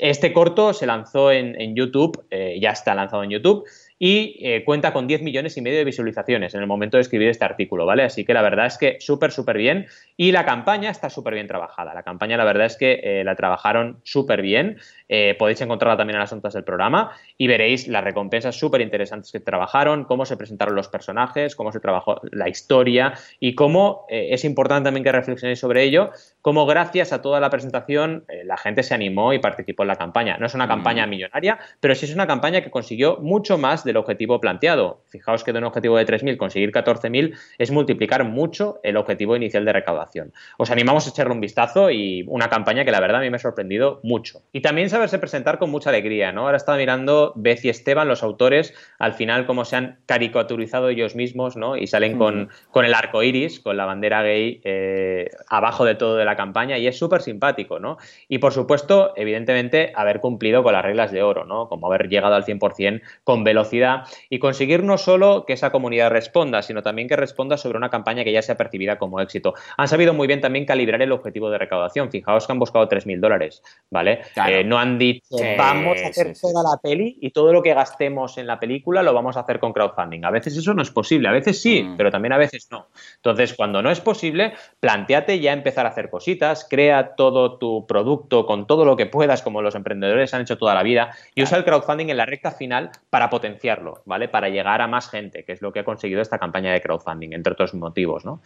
este 0.00 0.34
corto 0.34 0.74
se 0.74 0.86
lanzó 0.86 1.32
en 1.32 1.74
YouTube, 1.74 2.26
ya 2.30 2.70
está 2.70 2.94
lanzado 2.94 3.24
en 3.24 3.30
YouTube 3.30 3.64
y 3.98 4.36
eh, 4.40 4.64
cuenta 4.64 4.92
con 4.92 5.06
10 5.06 5.22
millones 5.22 5.56
y 5.56 5.62
medio 5.62 5.78
de 5.78 5.84
visualizaciones 5.84 6.54
en 6.54 6.60
el 6.60 6.66
momento 6.66 6.96
de 6.96 7.02
escribir 7.02 7.28
este 7.28 7.44
artículo, 7.44 7.84
¿vale? 7.84 8.04
Así 8.04 8.24
que 8.24 8.32
la 8.32 8.42
verdad 8.42 8.66
es 8.66 8.78
que 8.78 8.98
súper, 9.00 9.32
súper 9.32 9.58
bien 9.58 9.86
y 10.16 10.32
la 10.32 10.44
campaña 10.44 10.90
está 10.90 11.10
súper 11.10 11.34
bien 11.34 11.48
trabajada. 11.48 11.94
La 11.94 12.02
campaña 12.02 12.36
la 12.36 12.44
verdad 12.44 12.66
es 12.66 12.76
que 12.76 13.00
eh, 13.02 13.24
la 13.24 13.34
trabajaron 13.34 14.00
súper 14.04 14.42
bien, 14.42 14.78
eh, 15.08 15.34
podéis 15.38 15.60
encontrarla 15.60 15.96
también 15.96 16.16
en 16.16 16.20
las 16.20 16.32
notas 16.32 16.54
del 16.54 16.64
programa 16.64 17.12
y 17.36 17.48
veréis 17.48 17.88
las 17.88 18.04
recompensas 18.04 18.56
súper 18.56 18.80
interesantes 18.80 19.32
que 19.32 19.40
trabajaron, 19.40 20.04
cómo 20.04 20.24
se 20.24 20.36
presentaron 20.36 20.76
los 20.76 20.88
personajes, 20.88 21.56
cómo 21.56 21.72
se 21.72 21.80
trabajó 21.80 22.20
la 22.30 22.48
historia 22.48 23.14
y 23.40 23.54
cómo 23.54 24.06
es 24.08 24.44
importante 24.44 24.86
también 24.86 25.04
que 25.04 25.12
reflexionéis 25.12 25.58
sobre 25.58 25.82
ello, 25.82 26.10
cómo 26.42 26.66
gracias 26.66 27.12
a 27.12 27.22
toda 27.22 27.40
la 27.40 27.50
presentación 27.50 28.24
la 28.44 28.56
gente 28.56 28.82
se 28.82 28.94
animó 28.94 29.32
y 29.32 29.38
participó 29.38 29.82
en 29.82 29.88
la 29.88 29.96
campaña. 29.96 30.38
No 30.38 30.46
es 30.46 30.54
una 30.54 30.68
campaña 30.68 31.06
millonaria, 31.06 31.58
pero 31.80 31.94
sí 31.94 32.06
es 32.06 32.14
una 32.14 32.26
campaña 32.26 32.62
que 32.62 32.70
consiguió 32.70 33.18
mucho 33.18 33.58
más 33.58 33.84
del 33.84 33.96
objetivo 33.96 34.40
planteado. 34.40 35.02
Fijaos 35.08 35.44
que 35.44 35.52
de 35.52 35.58
un 35.58 35.64
objetivo 35.64 35.96
de 35.96 36.06
3.000 36.06 36.36
conseguir 36.36 36.72
14.000 36.72 37.36
es 37.58 37.70
multiplicar 37.70 38.24
mucho 38.24 38.80
el 38.82 38.96
objetivo 38.96 39.36
inicial 39.36 39.64
de 39.64 39.72
recaudación. 39.72 40.32
Os 40.56 40.70
animamos 40.70 41.06
a 41.06 41.10
echarle 41.10 41.32
un 41.32 41.40
vistazo 41.40 41.90
y 41.90 42.24
una 42.28 42.48
campaña 42.48 42.84
que 42.84 42.92
la 42.92 43.00
verdad 43.00 43.18
a 43.18 43.20
mí 43.20 43.30
me 43.30 43.36
ha 43.36 43.40
sorprendido 43.40 44.00
mucho. 44.02 44.42
Y 44.52 44.60
también 44.60 44.90
saberse 44.90 45.18
presentar 45.18 45.58
con 45.58 45.70
mucha 45.70 45.90
alegría, 45.90 46.32
¿no? 46.32 46.42
Ahora 46.42 46.56
estaba 46.56 46.78
mirando 46.78 47.32
Beth 47.36 47.64
y 47.64 47.68
Esteban, 47.68 48.08
los 48.08 48.22
autores, 48.22 48.74
al 48.98 49.14
final 49.14 49.46
cómo 49.46 49.64
se 49.64 49.76
han 49.76 49.98
caricaturizado 50.06 50.88
ellos 50.88 51.14
mismos, 51.14 51.56
¿no? 51.56 51.76
Y 51.76 51.86
salen 51.86 52.18
con, 52.18 52.42
mm. 52.42 52.48
con 52.70 52.84
el 52.84 52.94
arco 52.94 53.22
iris, 53.22 53.60
con 53.60 53.76
la 53.76 53.84
bandera 53.84 54.22
gay 54.22 54.60
eh, 54.64 55.30
abajo 55.48 55.84
de 55.84 55.94
todo 55.94 56.16
de 56.16 56.24
la 56.24 56.36
campaña 56.38 56.78
y 56.78 56.86
es 56.86 56.96
súper 56.96 57.20
simpático, 57.20 57.80
¿no? 57.80 57.98
Y 58.28 58.38
por 58.38 58.52
supuesto, 58.52 59.12
evidentemente, 59.16 59.92
haber 59.96 60.20
cumplido 60.20 60.62
con 60.62 60.72
las 60.72 60.84
reglas 60.84 61.10
de 61.10 61.22
oro, 61.22 61.44
¿no? 61.44 61.68
Como 61.68 61.88
haber 61.88 62.08
llegado 62.08 62.36
al 62.36 62.44
100% 62.44 63.02
con 63.24 63.42
velocidad 63.42 64.04
y 64.30 64.38
conseguir 64.38 64.84
no 64.84 64.98
solo 64.98 65.44
que 65.44 65.54
esa 65.54 65.72
comunidad 65.72 66.10
responda, 66.10 66.62
sino 66.62 66.82
también 66.82 67.08
que 67.08 67.16
responda 67.16 67.56
sobre 67.56 67.76
una 67.76 67.90
campaña 67.90 68.22
que 68.22 68.30
ya 68.30 68.40
sea 68.40 68.56
percibida 68.56 68.98
como 68.98 69.20
éxito. 69.20 69.54
Han 69.76 69.88
sabido 69.88 70.14
muy 70.14 70.28
bien 70.28 70.40
también 70.40 70.64
calibrar 70.64 71.02
el 71.02 71.10
objetivo 71.10 71.50
de 71.50 71.58
recaudación. 71.58 72.10
Fijaos 72.10 72.46
que 72.46 72.52
han 72.52 72.60
buscado 72.60 72.88
3.000 72.88 73.18
dólares, 73.18 73.62
¿vale? 73.90 74.20
Eh, 74.46 74.62
no 74.62 74.78
han 74.78 74.96
dicho, 74.98 75.36
vamos 75.56 76.00
a 76.02 76.08
hacer 76.08 76.32
toda 76.40 76.62
la 76.62 76.80
peli 76.80 77.18
y 77.20 77.30
todo 77.30 77.52
lo 77.52 77.62
que 77.62 77.74
gastemos 77.74 78.38
en 78.38 78.46
la 78.46 78.60
película 78.60 79.02
lo 79.02 79.12
vamos 79.12 79.36
a 79.36 79.40
hacer 79.40 79.58
con 79.58 79.72
crowdfunding. 79.72 80.24
A 80.24 80.30
veces 80.30 80.56
eso 80.56 80.72
no 80.72 80.82
es 80.82 80.90
posible, 80.90 81.28
a 81.28 81.32
veces 81.32 81.60
sí, 81.60 81.82
mm. 81.82 81.96
pero 81.96 82.10
también 82.10 82.32
a 82.32 82.38
veces 82.38 82.68
no. 82.70 82.88
Entonces, 83.16 83.54
cuando 83.54 83.82
no 83.82 83.90
es 83.90 84.00
posible, 84.00 84.52
planteate 84.80 85.40
ya 85.40 85.52
empezar 85.52 85.86
a 85.86 85.90
hacer 85.90 86.10
cositas, 86.18 86.66
crea 86.68 87.14
todo 87.14 87.58
tu 87.58 87.86
producto 87.86 88.44
con 88.44 88.66
todo 88.66 88.84
lo 88.84 88.96
que 88.96 89.06
puedas, 89.06 89.40
como 89.40 89.62
los 89.62 89.76
emprendedores 89.76 90.34
han 90.34 90.42
hecho 90.42 90.58
toda 90.58 90.74
la 90.74 90.82
vida, 90.82 91.14
y 91.36 91.44
usa 91.44 91.56
el 91.56 91.64
crowdfunding 91.64 92.08
en 92.08 92.16
la 92.16 92.26
recta 92.26 92.50
final 92.50 92.90
para 93.08 93.30
potenciar 93.30 93.82
¿vale? 94.04 94.28
Para 94.28 94.48
llegar 94.48 94.82
a 94.82 94.88
más 94.88 95.08
gente, 95.08 95.44
que 95.44 95.52
es 95.52 95.62
lo 95.62 95.72
que 95.72 95.80
ha 95.80 95.84
conseguido 95.84 96.20
esta 96.20 96.38
campaña 96.38 96.72
de 96.72 96.80
crowdfunding, 96.80 97.32
entre 97.32 97.52
otros 97.52 97.72
motivos, 97.74 98.24
¿no? 98.24 98.40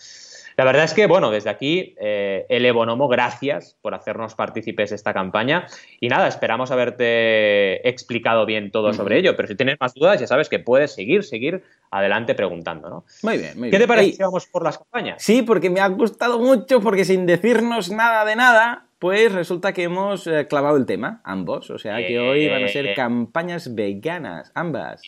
La 0.56 0.64
verdad 0.64 0.84
es 0.84 0.94
que, 0.94 1.06
bueno, 1.06 1.30
desde 1.30 1.50
aquí, 1.50 1.94
eh, 2.00 2.46
El 2.48 2.66
Ebonomo, 2.66 3.08
gracias 3.08 3.76
por 3.80 3.94
hacernos 3.94 4.34
partícipes 4.34 4.90
de 4.90 4.96
esta 4.96 5.12
campaña. 5.12 5.66
Y 6.00 6.08
nada, 6.08 6.28
esperamos 6.28 6.70
haberte 6.70 7.88
explicado 7.88 8.46
bien 8.46 8.70
todo 8.70 8.92
sobre 8.92 9.18
ello. 9.18 9.36
Pero 9.36 9.48
si 9.48 9.54
tienes 9.54 9.76
más 9.80 9.94
dudas, 9.94 10.20
ya 10.20 10.26
sabes 10.26 10.48
que 10.48 10.58
puedes 10.58 10.94
seguir, 10.94 11.24
seguir 11.24 11.62
adelante 11.90 12.34
preguntando, 12.34 12.88
¿no? 12.88 13.04
Muy 13.22 13.38
bien, 13.38 13.58
muy 13.58 13.68
bien. 13.68 13.72
¿Qué 13.72 13.78
te 13.78 13.88
parece 13.88 14.12
si 14.12 14.22
vamos 14.22 14.46
por 14.46 14.64
las 14.64 14.78
campañas? 14.78 15.22
Sí, 15.22 15.42
porque 15.42 15.70
me 15.70 15.80
ha 15.80 15.88
gustado 15.88 16.38
mucho, 16.38 16.80
porque 16.80 17.04
sin 17.04 17.26
decirnos 17.26 17.90
nada 17.90 18.24
de 18.24 18.36
nada, 18.36 18.86
pues 18.98 19.32
resulta 19.32 19.72
que 19.72 19.82
hemos 19.82 20.26
eh, 20.26 20.46
clavado 20.48 20.76
el 20.76 20.86
tema, 20.86 21.20
ambos. 21.24 21.70
O 21.70 21.78
sea 21.78 21.96
que 21.98 22.18
hoy 22.18 22.48
van 22.48 22.64
a 22.64 22.68
ser 22.68 22.94
campañas 22.94 23.74
veganas, 23.74 24.52
ambas. 24.54 25.02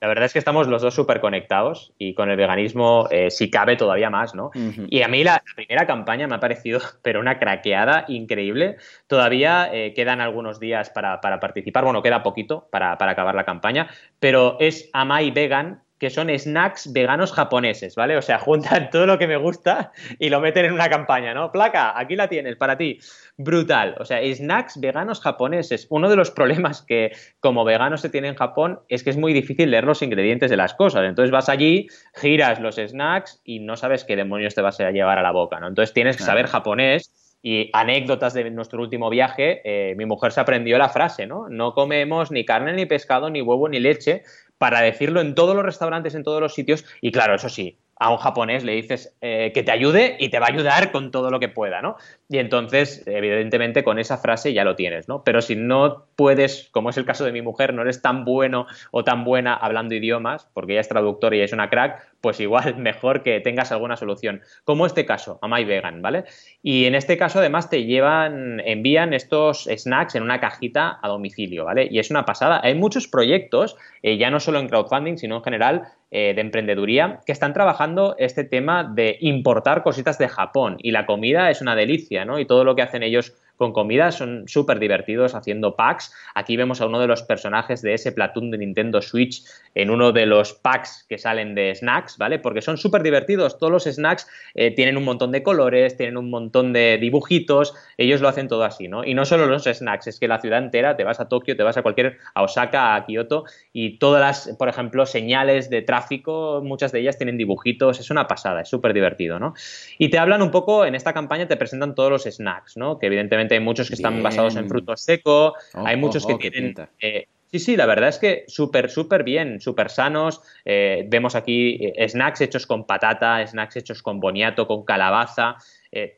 Eh, 0.00 0.06
la 0.06 0.08
verdad 0.08 0.24
es 0.26 0.32
que 0.32 0.38
estamos 0.38 0.68
los 0.68 0.82
dos 0.82 0.94
súper 0.94 1.20
conectados 1.20 1.92
y 1.98 2.14
con 2.14 2.30
el 2.30 2.36
veganismo, 2.36 3.08
si 3.28 3.50
cabe, 3.50 3.76
todavía 3.76 4.10
más, 4.10 4.34
¿no? 4.34 4.50
Y 4.88 5.02
a 5.02 5.08
mí 5.08 5.24
la, 5.24 5.42
primera 5.56 5.86
campaña 5.86 6.26
me 6.26 6.36
ha 6.36 6.40
parecido, 6.40 6.80
pero 7.02 7.20
una 7.20 7.38
craqueada 7.38 8.04
increíble. 8.08 8.76
Todavía 9.06 9.70
quedan 9.94 10.20
algunos 10.20 10.60
días 10.60 10.90
para, 10.90 11.20
participar, 11.20 11.84
bueno, 11.84 12.02
queda 12.02 12.22
poquito 12.22 12.68
para, 12.70 12.96
para 12.98 13.12
acabar 13.12 13.34
la 13.34 13.44
campaña, 13.44 13.88
pero 14.20 14.56
es 14.60 14.88
Amai 14.92 15.30
Vegan 15.30 15.82
que 15.98 16.10
son 16.10 16.28
snacks 16.36 16.92
veganos 16.92 17.32
japoneses, 17.32 17.94
¿vale? 17.94 18.16
O 18.16 18.22
sea, 18.22 18.38
juntan 18.38 18.90
todo 18.90 19.06
lo 19.06 19.18
que 19.18 19.26
me 19.26 19.36
gusta 19.36 19.92
y 20.18 20.28
lo 20.28 20.40
meten 20.40 20.66
en 20.66 20.72
una 20.72 20.88
campaña, 20.88 21.34
¿no? 21.34 21.52
Placa, 21.52 21.98
aquí 21.98 22.16
la 22.16 22.28
tienes 22.28 22.56
para 22.56 22.76
ti. 22.76 22.98
Brutal. 23.36 23.96
O 23.98 24.04
sea, 24.04 24.20
snacks 24.34 24.80
veganos 24.80 25.20
japoneses. 25.20 25.86
Uno 25.90 26.08
de 26.08 26.16
los 26.16 26.30
problemas 26.30 26.82
que 26.82 27.12
como 27.40 27.64
vegano 27.64 27.96
se 27.96 28.08
tiene 28.08 28.28
en 28.28 28.34
Japón 28.34 28.80
es 28.88 29.02
que 29.02 29.10
es 29.10 29.16
muy 29.16 29.32
difícil 29.32 29.70
leer 29.70 29.84
los 29.84 30.02
ingredientes 30.02 30.50
de 30.50 30.56
las 30.56 30.74
cosas. 30.74 31.04
Entonces 31.04 31.30
vas 31.30 31.48
allí, 31.48 31.88
giras 32.14 32.60
los 32.60 32.76
snacks 32.76 33.40
y 33.44 33.60
no 33.60 33.76
sabes 33.76 34.04
qué 34.04 34.16
demonios 34.16 34.54
te 34.54 34.62
vas 34.62 34.80
a 34.80 34.90
llevar 34.90 35.18
a 35.18 35.22
la 35.22 35.32
boca, 35.32 35.60
¿no? 35.60 35.68
Entonces 35.68 35.92
tienes 35.92 36.16
que 36.16 36.22
saber 36.22 36.46
japonés 36.46 37.12
y 37.42 37.70
anécdotas 37.72 38.34
de 38.34 38.50
nuestro 38.50 38.82
último 38.82 39.10
viaje, 39.10 39.60
eh, 39.64 39.94
mi 39.94 40.06
mujer 40.06 40.32
se 40.32 40.40
aprendió 40.40 40.76
la 40.76 40.88
frase, 40.88 41.26
¿no? 41.26 41.48
No 41.48 41.72
comemos 41.72 42.30
ni 42.32 42.44
carne, 42.44 42.72
ni 42.72 42.86
pescado, 42.86 43.30
ni 43.30 43.40
huevo, 43.40 43.68
ni 43.68 43.78
leche, 43.78 44.22
para 44.58 44.80
decirlo 44.80 45.20
en 45.20 45.34
todos 45.34 45.54
los 45.54 45.64
restaurantes, 45.64 46.14
en 46.14 46.24
todos 46.24 46.40
los 46.40 46.54
sitios. 46.54 46.84
Y 47.00 47.12
claro, 47.12 47.34
eso 47.34 47.48
sí, 47.48 47.78
a 48.00 48.10
un 48.10 48.18
japonés 48.18 48.64
le 48.64 48.72
dices 48.72 49.16
eh, 49.20 49.50
que 49.52 49.62
te 49.62 49.72
ayude 49.72 50.16
y 50.20 50.28
te 50.28 50.38
va 50.38 50.46
a 50.46 50.50
ayudar 50.50 50.92
con 50.92 51.10
todo 51.10 51.30
lo 51.30 51.40
que 51.40 51.48
pueda, 51.48 51.82
¿no? 51.82 51.96
Y 52.28 52.38
entonces, 52.38 53.02
evidentemente, 53.06 53.82
con 53.82 53.98
esa 53.98 54.18
frase 54.18 54.52
ya 54.52 54.64
lo 54.64 54.76
tienes, 54.76 55.08
¿no? 55.08 55.24
Pero 55.24 55.42
si 55.42 55.56
no 55.56 56.06
puedes, 56.14 56.68
como 56.70 56.90
es 56.90 56.96
el 56.96 57.04
caso 57.04 57.24
de 57.24 57.32
mi 57.32 57.42
mujer, 57.42 57.74
no 57.74 57.82
eres 57.82 58.00
tan 58.00 58.24
bueno 58.24 58.66
o 58.90 59.04
tan 59.04 59.24
buena 59.24 59.54
hablando 59.54 59.94
idiomas, 59.94 60.48
porque 60.52 60.72
ella 60.72 60.82
es 60.82 60.88
traductora 60.88 61.36
y 61.36 61.40
es 61.40 61.52
una 61.52 61.70
crack, 61.70 62.06
pues 62.20 62.40
igual 62.40 62.76
mejor 62.78 63.22
que 63.22 63.40
tengas 63.40 63.72
alguna 63.72 63.96
solución. 63.96 64.42
Como 64.64 64.86
este 64.86 65.04
caso, 65.04 65.38
a 65.42 65.48
My 65.48 65.64
Vegan, 65.64 66.02
¿vale? 66.02 66.24
Y 66.62 66.86
en 66.86 66.94
este 66.94 67.16
caso, 67.16 67.38
además, 67.38 67.70
te 67.70 67.84
llevan, 67.84 68.60
envían 68.60 69.12
estos 69.14 69.68
snacks 69.74 70.14
en 70.14 70.22
una 70.22 70.40
cajita 70.40 70.98
a 71.02 71.08
domicilio, 71.08 71.64
¿vale? 71.64 71.88
Y 71.90 71.98
es 71.98 72.10
una 72.10 72.24
pasada. 72.24 72.60
Hay 72.62 72.74
muchos 72.74 73.08
proyectos, 73.08 73.76
eh, 74.02 74.16
ya 74.16 74.30
no 74.30 74.40
solo 74.40 74.58
en 74.58 74.68
crowdfunding, 74.68 75.16
sino 75.16 75.36
en 75.36 75.42
general, 75.42 75.82
eh, 76.10 76.32
de 76.34 76.40
emprendeduría 76.40 77.20
que 77.26 77.32
están 77.32 77.52
trabajando 77.52 78.14
este 78.18 78.42
tema 78.42 78.82
de 78.82 79.18
importar 79.20 79.82
cositas 79.82 80.16
de 80.16 80.26
Japón 80.26 80.78
y 80.78 80.90
la 80.90 81.04
comida 81.04 81.50
es 81.50 81.60
una 81.60 81.76
delicia, 81.76 82.24
¿no? 82.24 82.38
Y 82.38 82.46
todo 82.46 82.64
lo 82.64 82.74
que 82.74 82.80
hacen 82.80 83.02
ellos 83.02 83.34
con 83.58 83.72
comida, 83.72 84.12
son 84.12 84.44
súper 84.46 84.78
divertidos 84.78 85.34
haciendo 85.34 85.76
packs. 85.76 86.14
Aquí 86.34 86.56
vemos 86.56 86.80
a 86.80 86.86
uno 86.86 87.00
de 87.00 87.08
los 87.08 87.22
personajes 87.22 87.82
de 87.82 87.92
ese 87.92 88.12
Platoon 88.12 88.50
de 88.50 88.58
Nintendo 88.58 89.02
Switch 89.02 89.42
en 89.74 89.90
uno 89.90 90.12
de 90.12 90.26
los 90.26 90.54
packs 90.54 91.04
que 91.08 91.18
salen 91.18 91.54
de 91.54 91.74
snacks, 91.74 92.16
¿vale? 92.16 92.38
Porque 92.38 92.62
son 92.62 92.78
súper 92.78 93.02
divertidos. 93.02 93.58
Todos 93.58 93.72
los 93.72 93.84
snacks 93.84 94.28
eh, 94.54 94.70
tienen 94.70 94.96
un 94.96 95.04
montón 95.04 95.32
de 95.32 95.42
colores, 95.42 95.96
tienen 95.96 96.16
un 96.16 96.30
montón 96.30 96.72
de 96.72 96.98
dibujitos, 96.98 97.74
ellos 97.96 98.20
lo 98.20 98.28
hacen 98.28 98.48
todo 98.48 98.62
así, 98.62 98.86
¿no? 98.86 99.04
Y 99.04 99.14
no 99.14 99.24
solo 99.24 99.46
los 99.46 99.64
snacks, 99.64 100.06
es 100.06 100.20
que 100.20 100.28
la 100.28 100.40
ciudad 100.40 100.62
entera, 100.62 100.96
te 100.96 101.04
vas 101.04 101.18
a 101.18 101.28
Tokio, 101.28 101.56
te 101.56 101.64
vas 101.64 101.76
a 101.76 101.82
cualquier, 101.82 102.18
a 102.34 102.42
Osaka, 102.42 102.94
a 102.94 103.04
Kioto, 103.06 103.44
y 103.72 103.98
todas 103.98 104.20
las, 104.20 104.56
por 104.56 104.68
ejemplo, 104.68 105.04
señales 105.04 105.68
de 105.68 105.82
tráfico, 105.82 106.62
muchas 106.64 106.92
de 106.92 107.00
ellas 107.00 107.18
tienen 107.18 107.36
dibujitos, 107.36 107.98
es 107.98 108.10
una 108.10 108.28
pasada, 108.28 108.60
es 108.60 108.68
súper 108.68 108.94
divertido, 108.94 109.40
¿no? 109.40 109.54
Y 109.98 110.10
te 110.10 110.18
hablan 110.18 110.42
un 110.42 110.52
poco, 110.52 110.84
en 110.84 110.94
esta 110.94 111.12
campaña 111.12 111.48
te 111.48 111.56
presentan 111.56 111.96
todos 111.96 112.10
los 112.10 112.22
snacks, 112.22 112.76
¿no? 112.76 112.98
Que 112.98 113.06
evidentemente 113.06 113.47
hay 113.54 113.60
muchos 113.60 113.88
que 113.88 113.94
están 113.94 114.22
basados 114.22 114.56
en 114.56 114.68
fruto 114.68 114.96
seco, 114.96 115.54
oh, 115.74 115.86
hay 115.86 115.96
muchos 115.96 116.26
que 116.26 116.36
tienen... 116.36 116.74
Eh, 117.00 117.26
sí, 117.50 117.58
sí, 117.58 117.76
la 117.76 117.86
verdad 117.86 118.08
es 118.08 118.18
que 118.18 118.44
súper, 118.46 118.90
súper 118.90 119.24
bien, 119.24 119.60
súper 119.60 119.90
sanos. 119.90 120.40
Eh, 120.64 121.04
vemos 121.08 121.34
aquí 121.34 121.78
eh, 121.80 122.08
snacks 122.08 122.40
hechos 122.40 122.66
con 122.66 122.86
patata, 122.86 123.44
snacks 123.46 123.76
hechos 123.76 124.02
con 124.02 124.20
boniato, 124.20 124.66
con 124.66 124.84
calabaza, 124.84 125.56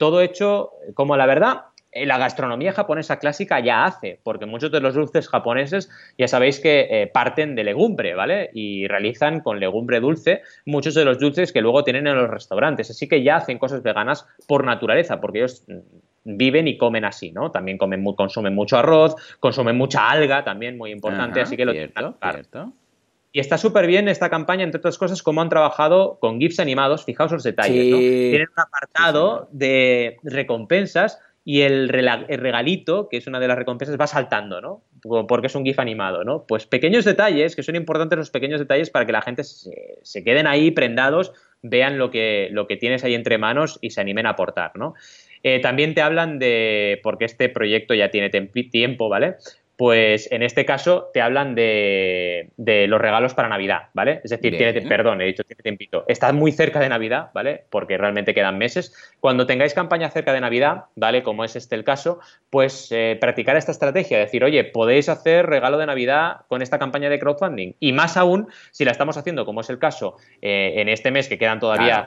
todo 0.01 0.21
hecho 0.21 0.73
como 0.95 1.17
la 1.17 1.27
verdad 1.27 1.61
eh, 1.93 2.05
la 2.05 2.19
gastronomía 2.19 2.73
japonesa 2.73 3.21
clásica 3.21 3.61
ya 3.61 3.85
hace, 3.85 4.19
porque 4.25 4.45
muchos 4.45 4.73
de 4.73 4.81
los 4.81 4.95
dulces 4.95 5.29
japoneses 5.29 5.89
ya 6.19 6.27
sabéis 6.27 6.59
que 6.59 7.09
parten 7.15 7.55
de 7.55 7.63
legumbre, 7.63 8.15
¿vale? 8.15 8.51
Y 8.53 8.89
realizan 8.89 9.41
con 9.41 9.61
legumbre 9.61 10.01
dulce 10.01 10.43
muchos 10.67 10.95
de 10.95 11.05
los 11.05 11.21
dulces 11.21 11.53
que 11.53 11.61
luego 11.61 11.85
tienen 11.85 12.09
en 12.09 12.17
los 12.17 12.29
restaurantes. 12.29 12.91
Así 12.91 13.09
que 13.09 13.23
ya 13.23 13.37
hacen 13.37 13.59
cosas 13.59 13.85
veganas 13.85 14.27
por 14.49 14.65
naturaleza, 14.65 15.21
porque 15.21 15.39
ellos 15.39 15.65
mm, 15.69 15.79
viven 16.25 16.69
y 16.69 16.77
comen 16.77 17.05
así, 17.05 17.33
¿no? 17.33 17.51
También 17.51 17.79
comen, 17.79 18.05
consumen 18.15 18.55
mucho 18.55 18.77
arroz, 18.77 19.15
consumen 19.39 19.77
mucha 19.77 20.09
alga, 20.09 20.45
también 20.45 20.77
muy 20.77 20.91
importante, 20.91 21.41
así 21.41 21.57
que 21.57 21.65
lo 21.65 21.73
cierto, 21.73 22.17
cierto. 22.21 22.73
Y 23.33 23.39
está 23.39 23.59
súper 23.59 23.87
bien 23.87 24.09
esta 24.09 24.29
campaña, 24.29 24.65
entre 24.65 24.79
otras 24.79 24.99
cosas, 24.99 25.23
cómo 25.23 25.41
han 25.41 25.49
trabajado 25.49 26.19
con 26.21 26.41
GIFs 26.41 26.59
animados. 26.59 27.05
Fijaos 27.05 27.31
los 27.31 27.45
detalles, 27.45 27.91
¿no? 27.91 27.99
Tienen 27.99 28.49
un 28.57 28.61
apartado 28.61 29.49
de 29.53 30.19
recompensas 30.25 31.21
y 31.45 31.63
el, 31.63 31.89
regalito, 31.89 33.09
que 33.09 33.17
es 33.17 33.27
una 33.27 33.39
de 33.39 33.49
las 33.49 33.57
recompensas, 33.57 33.99
va 33.99 34.09
saltando, 34.09 34.61
¿no? 34.61 34.83
Porque 35.29 35.47
es 35.47 35.55
un 35.55 35.65
GIF 35.65 35.79
animado, 35.79 36.25
¿no? 36.25 36.45
Pues 36.47 36.67
pequeños 36.67 37.05
detalles, 37.05 37.55
que 37.55 37.63
son 37.63 37.77
importantes 37.77 38.19
los 38.19 38.31
pequeños 38.31 38.61
detalles 38.61 38.91
para 38.91 39.07
que 39.07 39.13
la 39.13 39.23
gente 39.23 39.45
se, 39.45 40.25
queden 40.25 40.47
ahí 40.47 40.73
prendados, 40.73 41.33
vean 41.63 41.99
lo 41.99 42.11
que, 42.11 42.49
lo 42.51 42.67
que 42.67 42.77
tienes 42.77 43.05
ahí 43.05 43.15
entre 43.15 43.39
manos 43.39 43.79
y 43.81 43.91
se 43.91 44.01
animen 44.01 44.27
a 44.27 44.31
aportar, 44.31 44.73
¿no? 44.75 44.95
Eh, 45.43 45.61
también 45.61 45.95
te 45.95 46.03
hablan 46.03 46.39
de, 46.39 47.01
porque 47.03 47.25
este 47.25 47.49
proyecto 47.49 47.95
ya 47.95 48.11
tiene 48.11 48.31
tiempo, 48.31 49.09
¿vale? 49.09 49.37
pues 49.81 50.31
en 50.31 50.43
este 50.43 50.67
caso 50.67 51.09
te 51.15 51.23
hablan 51.23 51.55
de, 51.55 52.51
los 52.59 53.01
regalos 53.01 53.33
para 53.33 53.49
Navidad, 53.49 53.85
¿vale? 53.95 54.21
Es 54.23 54.29
decir, 54.29 54.55
tiene, 54.55 54.79
perdón, 54.83 55.23
he 55.23 55.25
dicho 55.25 55.43
tiene 55.43 55.63
tiempito. 55.63 56.05
Está 56.07 56.35
muy 56.35 56.53
cerca 56.53 56.81
de 56.81 56.91
Navidad, 56.91 57.31
¿vale? 57.33 57.65
Porque 57.71 57.97
realmente 57.97 58.35
quedan 58.35 58.59
meses. 58.59 58.95
Cuando 59.21 59.47
tengáis 59.47 59.73
campaña 59.73 60.11
cerca 60.11 60.35
de 60.35 60.43
Navidad, 60.43 60.85
¿vale? 60.97 61.23
Como 61.23 61.45
es 61.45 61.57
este 61.57 61.77
el 61.77 61.85
caso, 61.85 62.21
pues 62.51 62.93
eh, 62.93 63.17
practicar 63.19 63.57
esta 63.57 63.73
estrategia, 63.73 64.19
decir, 64.19 64.45
oye, 64.45 64.65
podéis 64.65 65.09
hacer 65.09 65.47
regalo 65.47 65.79
de 65.79 65.87
Navidad 65.87 66.43
con 66.49 66.61
esta 66.61 66.79
campaña 66.79 67.09
de 67.09 67.19
crowdfunding. 67.19 67.73
Y 67.81 67.95
más 67.95 68.19
aún, 68.19 68.49
si 68.73 68.85
la 68.85 68.91
estamos 68.91 69.17
haciendo, 69.17 69.47
como 69.47 69.63
es 69.63 69.71
el 69.71 69.79
caso, 69.79 70.19
eh, 70.43 70.75
en 70.77 70.91
este 70.91 71.11
mes 71.11 71.27
que 71.27 71.39
quedan 71.39 71.59
todavía 71.59 72.07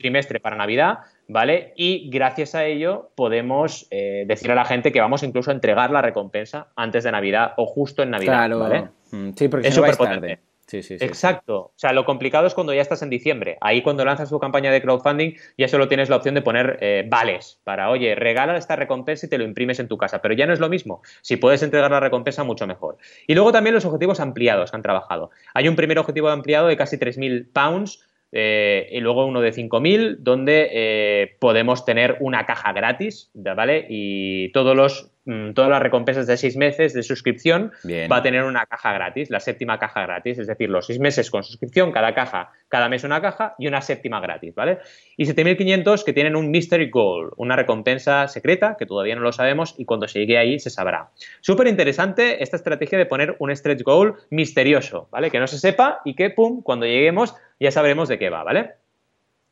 trimestre 0.00 0.40
para 0.40 0.56
Navidad, 0.56 0.98
¿vale? 1.28 1.72
Y 1.76 2.10
gracias 2.10 2.54
a 2.54 2.64
ello 2.64 3.10
podemos 3.14 3.86
eh, 3.90 4.24
decir 4.26 4.50
a 4.50 4.54
la 4.54 4.64
gente 4.64 4.92
que 4.92 5.00
vamos 5.00 5.22
incluso 5.22 5.50
a 5.50 5.54
entregar 5.54 5.90
la 5.90 6.02
recompensa 6.02 6.68
antes 6.76 7.04
de 7.04 7.12
Navidad 7.12 7.54
o 7.56 7.66
justo 7.66 8.02
en 8.02 8.10
Navidad, 8.10 8.46
claro. 8.46 8.58
¿vale? 8.58 8.88
Mm, 9.10 9.30
sí, 9.36 9.48
porque 9.48 9.68
es 9.68 9.74
súper 9.74 9.96
tarde. 9.96 10.40
Sí, 10.66 10.82
sí, 10.82 10.98
sí, 10.98 11.04
Exacto. 11.04 11.56
O 11.56 11.72
sea, 11.76 11.92
lo 11.92 12.06
complicado 12.06 12.46
es 12.46 12.54
cuando 12.54 12.72
ya 12.72 12.80
estás 12.80 13.02
en 13.02 13.10
diciembre. 13.10 13.58
Ahí 13.60 13.82
cuando 13.82 14.04
lanzas 14.04 14.30
tu 14.30 14.40
campaña 14.40 14.72
de 14.72 14.80
crowdfunding 14.80 15.34
ya 15.58 15.68
solo 15.68 15.88
tienes 15.88 16.08
la 16.08 16.16
opción 16.16 16.34
de 16.34 16.40
poner 16.40 16.78
eh, 16.80 17.04
vales 17.06 17.60
para, 17.64 17.90
oye, 17.90 18.14
regala 18.14 18.56
esta 18.56 18.74
recompensa 18.74 19.26
y 19.26 19.28
te 19.28 19.36
lo 19.36 19.44
imprimes 19.44 19.78
en 19.78 19.88
tu 19.88 19.98
casa. 19.98 20.22
Pero 20.22 20.34
ya 20.34 20.46
no 20.46 20.54
es 20.54 20.60
lo 20.60 20.70
mismo. 20.70 21.02
Si 21.20 21.36
puedes 21.36 21.62
entregar 21.62 21.90
la 21.90 22.00
recompensa, 22.00 22.44
mucho 22.44 22.66
mejor. 22.66 22.96
Y 23.26 23.34
luego 23.34 23.52
también 23.52 23.74
los 23.74 23.84
objetivos 23.84 24.20
ampliados 24.20 24.70
que 24.70 24.76
han 24.76 24.82
trabajado. 24.82 25.30
Hay 25.52 25.68
un 25.68 25.76
primer 25.76 25.98
objetivo 25.98 26.30
ampliado 26.30 26.66
de 26.68 26.76
casi 26.78 26.96
3.000 26.96 27.52
pounds 27.52 28.02
eh, 28.36 28.88
y 28.90 28.98
luego 28.98 29.26
uno 29.26 29.40
de 29.40 29.52
5.000 29.52 30.16
donde 30.18 30.68
eh, 30.72 31.36
podemos 31.38 31.84
tener 31.84 32.16
una 32.18 32.46
caja 32.46 32.72
gratis, 32.72 33.30
¿vale? 33.32 33.86
Y 33.88 34.50
todos 34.50 34.76
los 34.76 35.13
todas 35.54 35.70
las 35.70 35.82
recompensas 35.82 36.26
de 36.26 36.36
seis 36.36 36.56
meses 36.56 36.92
de 36.92 37.02
suscripción 37.02 37.72
va 38.10 38.16
a 38.16 38.22
tener 38.22 38.44
una 38.44 38.66
caja 38.66 38.92
gratis, 38.92 39.30
la 39.30 39.40
séptima 39.40 39.78
caja 39.78 40.02
gratis, 40.02 40.38
es 40.38 40.46
decir, 40.46 40.68
los 40.68 40.86
seis 40.86 40.98
meses 40.98 41.30
con 41.30 41.42
suscripción, 41.42 41.92
cada 41.92 42.14
caja, 42.14 42.52
cada 42.68 42.88
mes 42.88 43.04
una 43.04 43.22
caja 43.22 43.54
y 43.58 43.66
una 43.66 43.80
séptima 43.80 44.20
gratis, 44.20 44.54
¿vale? 44.54 44.78
Y 45.16 45.24
7.500 45.24 46.04
que 46.04 46.12
tienen 46.12 46.36
un 46.36 46.50
Mystery 46.50 46.90
Goal, 46.90 47.30
una 47.36 47.56
recompensa 47.56 48.28
secreta 48.28 48.76
que 48.78 48.84
todavía 48.84 49.14
no 49.14 49.22
lo 49.22 49.32
sabemos 49.32 49.74
y 49.78 49.86
cuando 49.86 50.08
se 50.08 50.18
llegue 50.18 50.36
ahí 50.36 50.58
se 50.58 50.70
sabrá. 50.70 51.10
Súper 51.40 51.68
interesante 51.68 52.42
esta 52.42 52.56
estrategia 52.56 52.98
de 52.98 53.06
poner 53.06 53.36
un 53.38 53.54
stretch 53.54 53.82
goal 53.82 54.16
misterioso, 54.30 55.08
¿vale? 55.10 55.30
Que 55.30 55.40
no 55.40 55.46
se 55.46 55.58
sepa 55.58 56.00
y 56.04 56.14
que, 56.14 56.30
pum, 56.30 56.62
cuando 56.62 56.84
lleguemos 56.84 57.34
ya 57.58 57.70
sabremos 57.70 58.08
de 58.08 58.18
qué 58.18 58.28
va, 58.28 58.42
¿vale? 58.42 58.72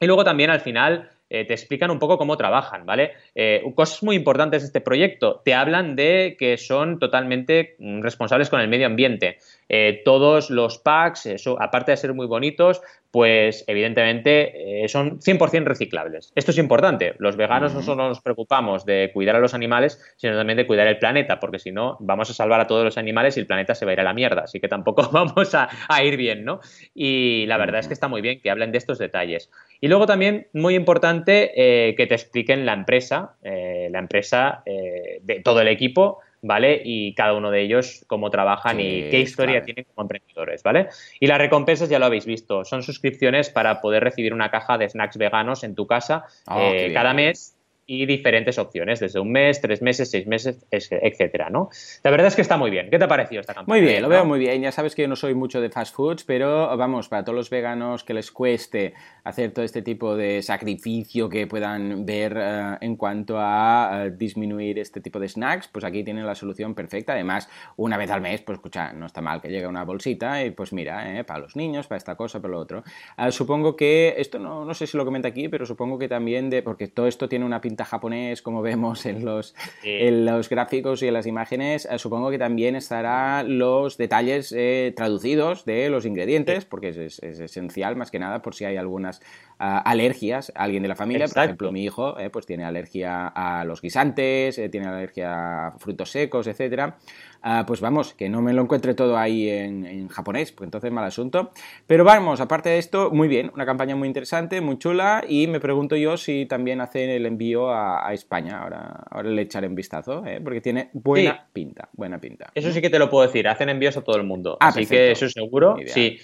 Y 0.00 0.06
luego 0.06 0.24
también 0.24 0.50
al 0.50 0.61
final 0.61 1.12
eh, 1.35 1.47
te 1.47 1.55
explican 1.55 1.90
un 1.90 1.99
poco 1.99 2.18
cómo 2.18 2.37
trabajan, 2.37 2.85
¿vale? 2.85 3.12
Eh, 3.35 3.62
cosas 3.75 4.03
muy 4.03 4.16
importantes 4.16 4.61
de 4.61 4.66
este 4.66 4.83
proyecto. 4.83 5.40
Te 5.42 5.55
hablan 5.55 5.97
de 5.97 6.37
que 6.38 6.59
son 6.59 6.99
totalmente 6.99 7.75
mm, 7.79 8.03
responsables 8.03 8.51
con 8.51 8.61
el 8.61 8.68
medio 8.68 8.87
ambiente. 8.87 9.38
Eh, 9.72 10.02
todos 10.04 10.50
los 10.50 10.78
packs, 10.78 11.26
eso, 11.26 11.61
aparte 11.61 11.90
de 11.90 11.96
ser 11.96 12.14
muy 12.14 12.26
bonitos, 12.26 12.80
pues 13.11 13.64
evidentemente 13.66 14.87
son 14.88 15.18
100% 15.20 15.64
reciclables. 15.64 16.32
Esto 16.35 16.50
es 16.50 16.58
importante. 16.58 17.14
Los 17.18 17.37
veganos 17.37 17.74
no 17.74 17.82
solo 17.82 18.08
nos 18.08 18.22
preocupamos 18.22 18.87
de 18.87 19.11
cuidar 19.12 19.37
a 19.37 19.40
los 19.40 19.52
animales, 19.52 20.00
sino 20.16 20.35
también 20.35 20.56
de 20.56 20.66
cuidar 20.66 20.87
el 20.87 20.98
planeta, 20.98 21.38
porque 21.38 21.58
si 21.58 21.72
no, 21.72 21.96
vamos 22.00 22.30
a 22.30 22.35
salvar 22.35 22.61
a 22.61 22.66
todos 22.66 22.85
los 22.85 22.98
animales 22.98 23.37
y 23.37 23.40
el 23.40 23.46
planeta 23.46 23.74
se 23.74 23.85
va 23.85 23.90
a 23.90 23.94
ir 23.94 24.00
a 24.00 24.04
la 24.04 24.14
mierda. 24.14 24.42
Así 24.42 24.61
que 24.61 24.68
tampoco 24.68 25.08
vamos 25.12 25.54
a, 25.54 25.68
ir 26.02 26.16
bien, 26.16 26.44
¿no? 26.44 26.61
Y 26.94 27.46
la 27.46 27.56
verdad 27.56 27.80
es 27.80 27.87
que 27.87 27.94
está 27.94 28.08
muy 28.08 28.20
bien 28.20 28.40
que 28.40 28.50
hablen 28.50 28.72
de 28.72 28.78
estos 28.78 28.98
detalles. 28.98 29.50
Y 29.80 29.88
luego 29.88 30.06
también, 30.06 30.48
muy 30.52 30.74
importante, 30.74 31.52
eh, 31.56 31.94
que 31.94 32.06
te 32.06 32.14
expliquen 32.14 32.66
la 32.66 32.72
empresa, 32.72 33.37
eh, 33.42 33.88
la 33.90 33.98
empresa 33.98 34.62
eh, 34.66 35.20
de 35.22 35.40
todo 35.40 35.61
el 35.61 35.68
equipo, 35.68 36.20
¿vale? 36.42 36.83
Y 36.85 37.14
cada 37.14 37.35
uno 37.35 37.50
de 37.50 37.62
ellos, 37.62 38.05
cómo 38.09 38.31
trabajan 38.31 38.81
y 38.81 39.09
qué 39.11 39.20
historia 39.20 39.64
tienen 39.64 39.85
como 39.85 40.02
emprendedores, 40.02 40.62
¿vale? 40.62 40.88
Y 41.20 41.26
las 41.26 41.38
recompensas 41.38 41.88
ya 41.88 41.98
lo 41.98 42.07
habéis 42.07 42.26
visto, 42.26 42.64
son 42.64 42.83
suscripciones 42.83 43.48
para 43.48 43.81
poder 43.81 44.02
recibir 44.02 44.35
una 44.35 44.50
caja 44.50 44.76
de 44.76 44.88
snacks 44.88 45.16
veganos 45.16 45.64
en 45.64 45.74
tu 45.74 45.87
casa 45.87 46.24
ah, 46.46 46.72
cada 46.92 47.14
mes 47.14 47.57
y 47.87 48.07
diferentes 48.07 48.59
opciones, 48.59 49.01
desde 49.01 49.18
un 49.18 49.33
mes, 49.33 49.61
tres 49.61 49.83
meses, 49.83 50.11
seis 50.11 50.27
meses, 50.27 50.64
etcétera, 50.71 51.51
¿no? 51.51 51.68
La 52.03 52.11
verdad 52.11 52.29
es 52.29 52.37
que 52.37 52.42
está 52.42 52.57
muy 52.57 52.71
bien. 52.71 52.88
¿Qué 52.90 52.99
te 52.99 53.05
ha 53.05 53.09
parecido 53.09 53.40
esta 53.40 53.55
campaña? 53.55 53.77
Muy 53.77 53.87
bien, 53.87 54.03
lo 54.03 54.09
veo 54.09 54.25
muy 54.25 54.38
bien. 54.38 54.62
Ya 54.62 54.71
sabes 54.71 54.95
que 54.95 55.03
yo 55.03 55.09
no 55.09 55.16
soy 55.16 55.35
mucho 55.35 55.61
de 55.61 55.68
fast 55.68 55.95
foods, 55.95 56.25
pero 56.25 56.77
vamos, 56.77 57.09
para 57.09 57.25
todos 57.25 57.37
los 57.37 57.51
veganos 57.51 58.05
que 58.05 58.14
les 58.14 58.31
cueste 58.31 58.95
hacer 59.25 59.53
todo 59.53 59.64
este 59.64 59.83
tipo 59.83 60.16
de 60.16 60.42
sacrificio 60.42 61.29
que 61.29 61.47
puedan 61.47 62.07
ver 62.07 62.37
eh, 62.37 62.77
en 62.81 62.97
cuanto 62.97 63.37
a 63.38 64.05
eh, 64.07 64.11
disminuir 64.11 64.79
este 64.79 65.01
tipo 65.01 65.18
de 65.18 65.29
snacks, 65.29 65.68
pues 65.68 65.85
aquí 65.85 66.05
tienen 66.05 66.25
la 66.25 66.35
solución 66.35 66.75
perfecta. 66.75 67.14
Además, 67.14 67.49
una 67.77 67.97
vez 67.97 68.11
al 68.11 68.21
mes, 68.21 68.42
pues 68.42 68.59
escucha, 68.59 68.92
no 68.92 69.07
está 69.07 69.21
mal 69.21 69.40
que 69.40 69.49
llegue 69.49 69.66
una 69.66 69.85
bolsita 69.85 70.45
y 70.45 70.53
pues 70.53 70.73
mira, 70.73 71.18
eh, 71.18 71.25
para 71.25 71.40
los 71.40 71.57
niños, 71.57 71.88
para 71.88 71.99
esta 71.99 72.14
cosa, 72.14 72.40
para 72.40 72.53
lo 72.53 72.61
otro. 72.61 72.85
supongo 73.31 73.75
que, 73.75 74.14
esto 74.18 74.38
no, 74.38 74.64
no 74.64 74.75
sé 74.75 74.87
si 74.87 74.97
lo 74.97 75.05
comenta 75.05 75.29
aquí, 75.29 75.49
pero 75.49 75.66
supongo 75.66 75.99
que 75.99 76.09
también 76.09 76.49
de, 76.49 76.62
porque 76.62 76.87
todo 76.87 77.07
esto 77.07 77.29
tiene 77.29 77.45
una 77.45 77.61
pinta 77.61 77.71
japonés, 77.78 78.42
como 78.42 78.62
vemos 78.62 79.06
en 79.06 79.24
los, 79.24 79.54
en 79.82 80.24
los 80.24 80.48
gráficos 80.48 81.02
y 81.02 81.08
en 81.08 81.14
las 81.14 81.26
imágenes, 81.26 81.88
eh, 81.90 81.98
supongo 81.98 82.30
que 82.30 82.38
también 82.38 82.76
estará 82.76 83.42
los 83.42 83.96
detalles 83.96 84.52
eh, 84.56 84.92
traducidos 84.96 85.64
de 85.64 85.90
los 85.90 86.04
ingredientes, 86.04 86.64
porque 86.64 86.88
es, 86.90 87.18
esencial 87.22 87.96
más 87.96 88.11
que 88.11 88.18
nada 88.18 88.42
por 88.42 88.54
si 88.54 88.64
hay 88.64 88.76
algunas 88.76 89.20
ah, 89.58 89.78
alergias 89.78 90.52
a 90.54 90.64
alguien 90.64 90.82
de 90.82 90.88
la 90.88 90.96
familia. 90.96 91.26
Por 91.28 91.44
ejemplo, 91.44 91.72
mi 91.72 91.85
hijo 91.85 92.18
eh, 92.18 92.30
pues 92.30 92.46
tiene 92.46 92.64
alergia 92.64 93.28
a 93.28 93.64
los 93.64 93.80
guisantes, 93.80 94.61
tiene 94.70 94.87
alergia 94.87 95.68
a 95.68 95.78
frutos 95.78 96.11
secos, 96.11 96.46
etcétera. 96.46 96.96
Ah, 97.42 97.64
pues 97.66 97.81
vamos, 97.81 98.14
que 98.14 98.28
no 98.28 98.40
me 98.40 98.52
lo 98.52 98.62
encuentre 98.62 98.94
todo 98.94 99.18
ahí 99.18 99.48
en, 99.48 100.09
japonés, 100.09 100.52
pues 100.52 100.68
entonces 100.68 100.92
mal 100.92 101.05
asunto. 101.05 101.50
Pero 101.88 102.05
vamos, 102.05 102.40
aparte 102.40 102.68
de 102.68 102.78
esto, 102.78 103.11
muy 103.11 103.26
bien, 103.26 103.50
una 103.55 103.66
campaña 103.66 103.96
muy 103.96 104.07
interesante, 104.07 104.61
muy 104.61 104.78
chula, 104.78 105.24
y 105.28 105.48
me 105.48 105.59
pregunto 105.59 105.96
yo 105.96 106.16
si 106.16 106.46
también 106.46 106.81
hacen 106.81 107.11
el 107.11 107.26
envío 107.26 107.70
a, 107.70 108.12
España. 108.12 108.62
Ahora, 108.62 109.05
ahora 109.11 109.31
le 109.31 109.42
echaré 109.42 109.66
un 109.66 109.74
vistazo, 109.74 110.24
¿eh? 110.24 110.40
porque 110.42 110.61
tiene 110.61 110.90
buena 110.92 111.48
pinta, 111.52 111.88
buena 111.92 112.20
pinta. 112.20 112.50
Eso 112.55 112.70
sí 112.70 112.81
que 112.81 112.90
te 112.90 112.98
lo 112.98 113.11
puedo 113.11 113.26
decir, 113.26 113.48
hacen 113.48 113.68
envíos 113.68 113.96
a 113.96 114.02
todo 114.02 114.16
el 114.16 114.24
mundo. 114.24 114.57
Ah, 114.61 114.68
Así 114.68 114.87
que 114.87 115.11
eso 115.11 115.28
seguro, 115.28 115.76
sí. 115.87 116.18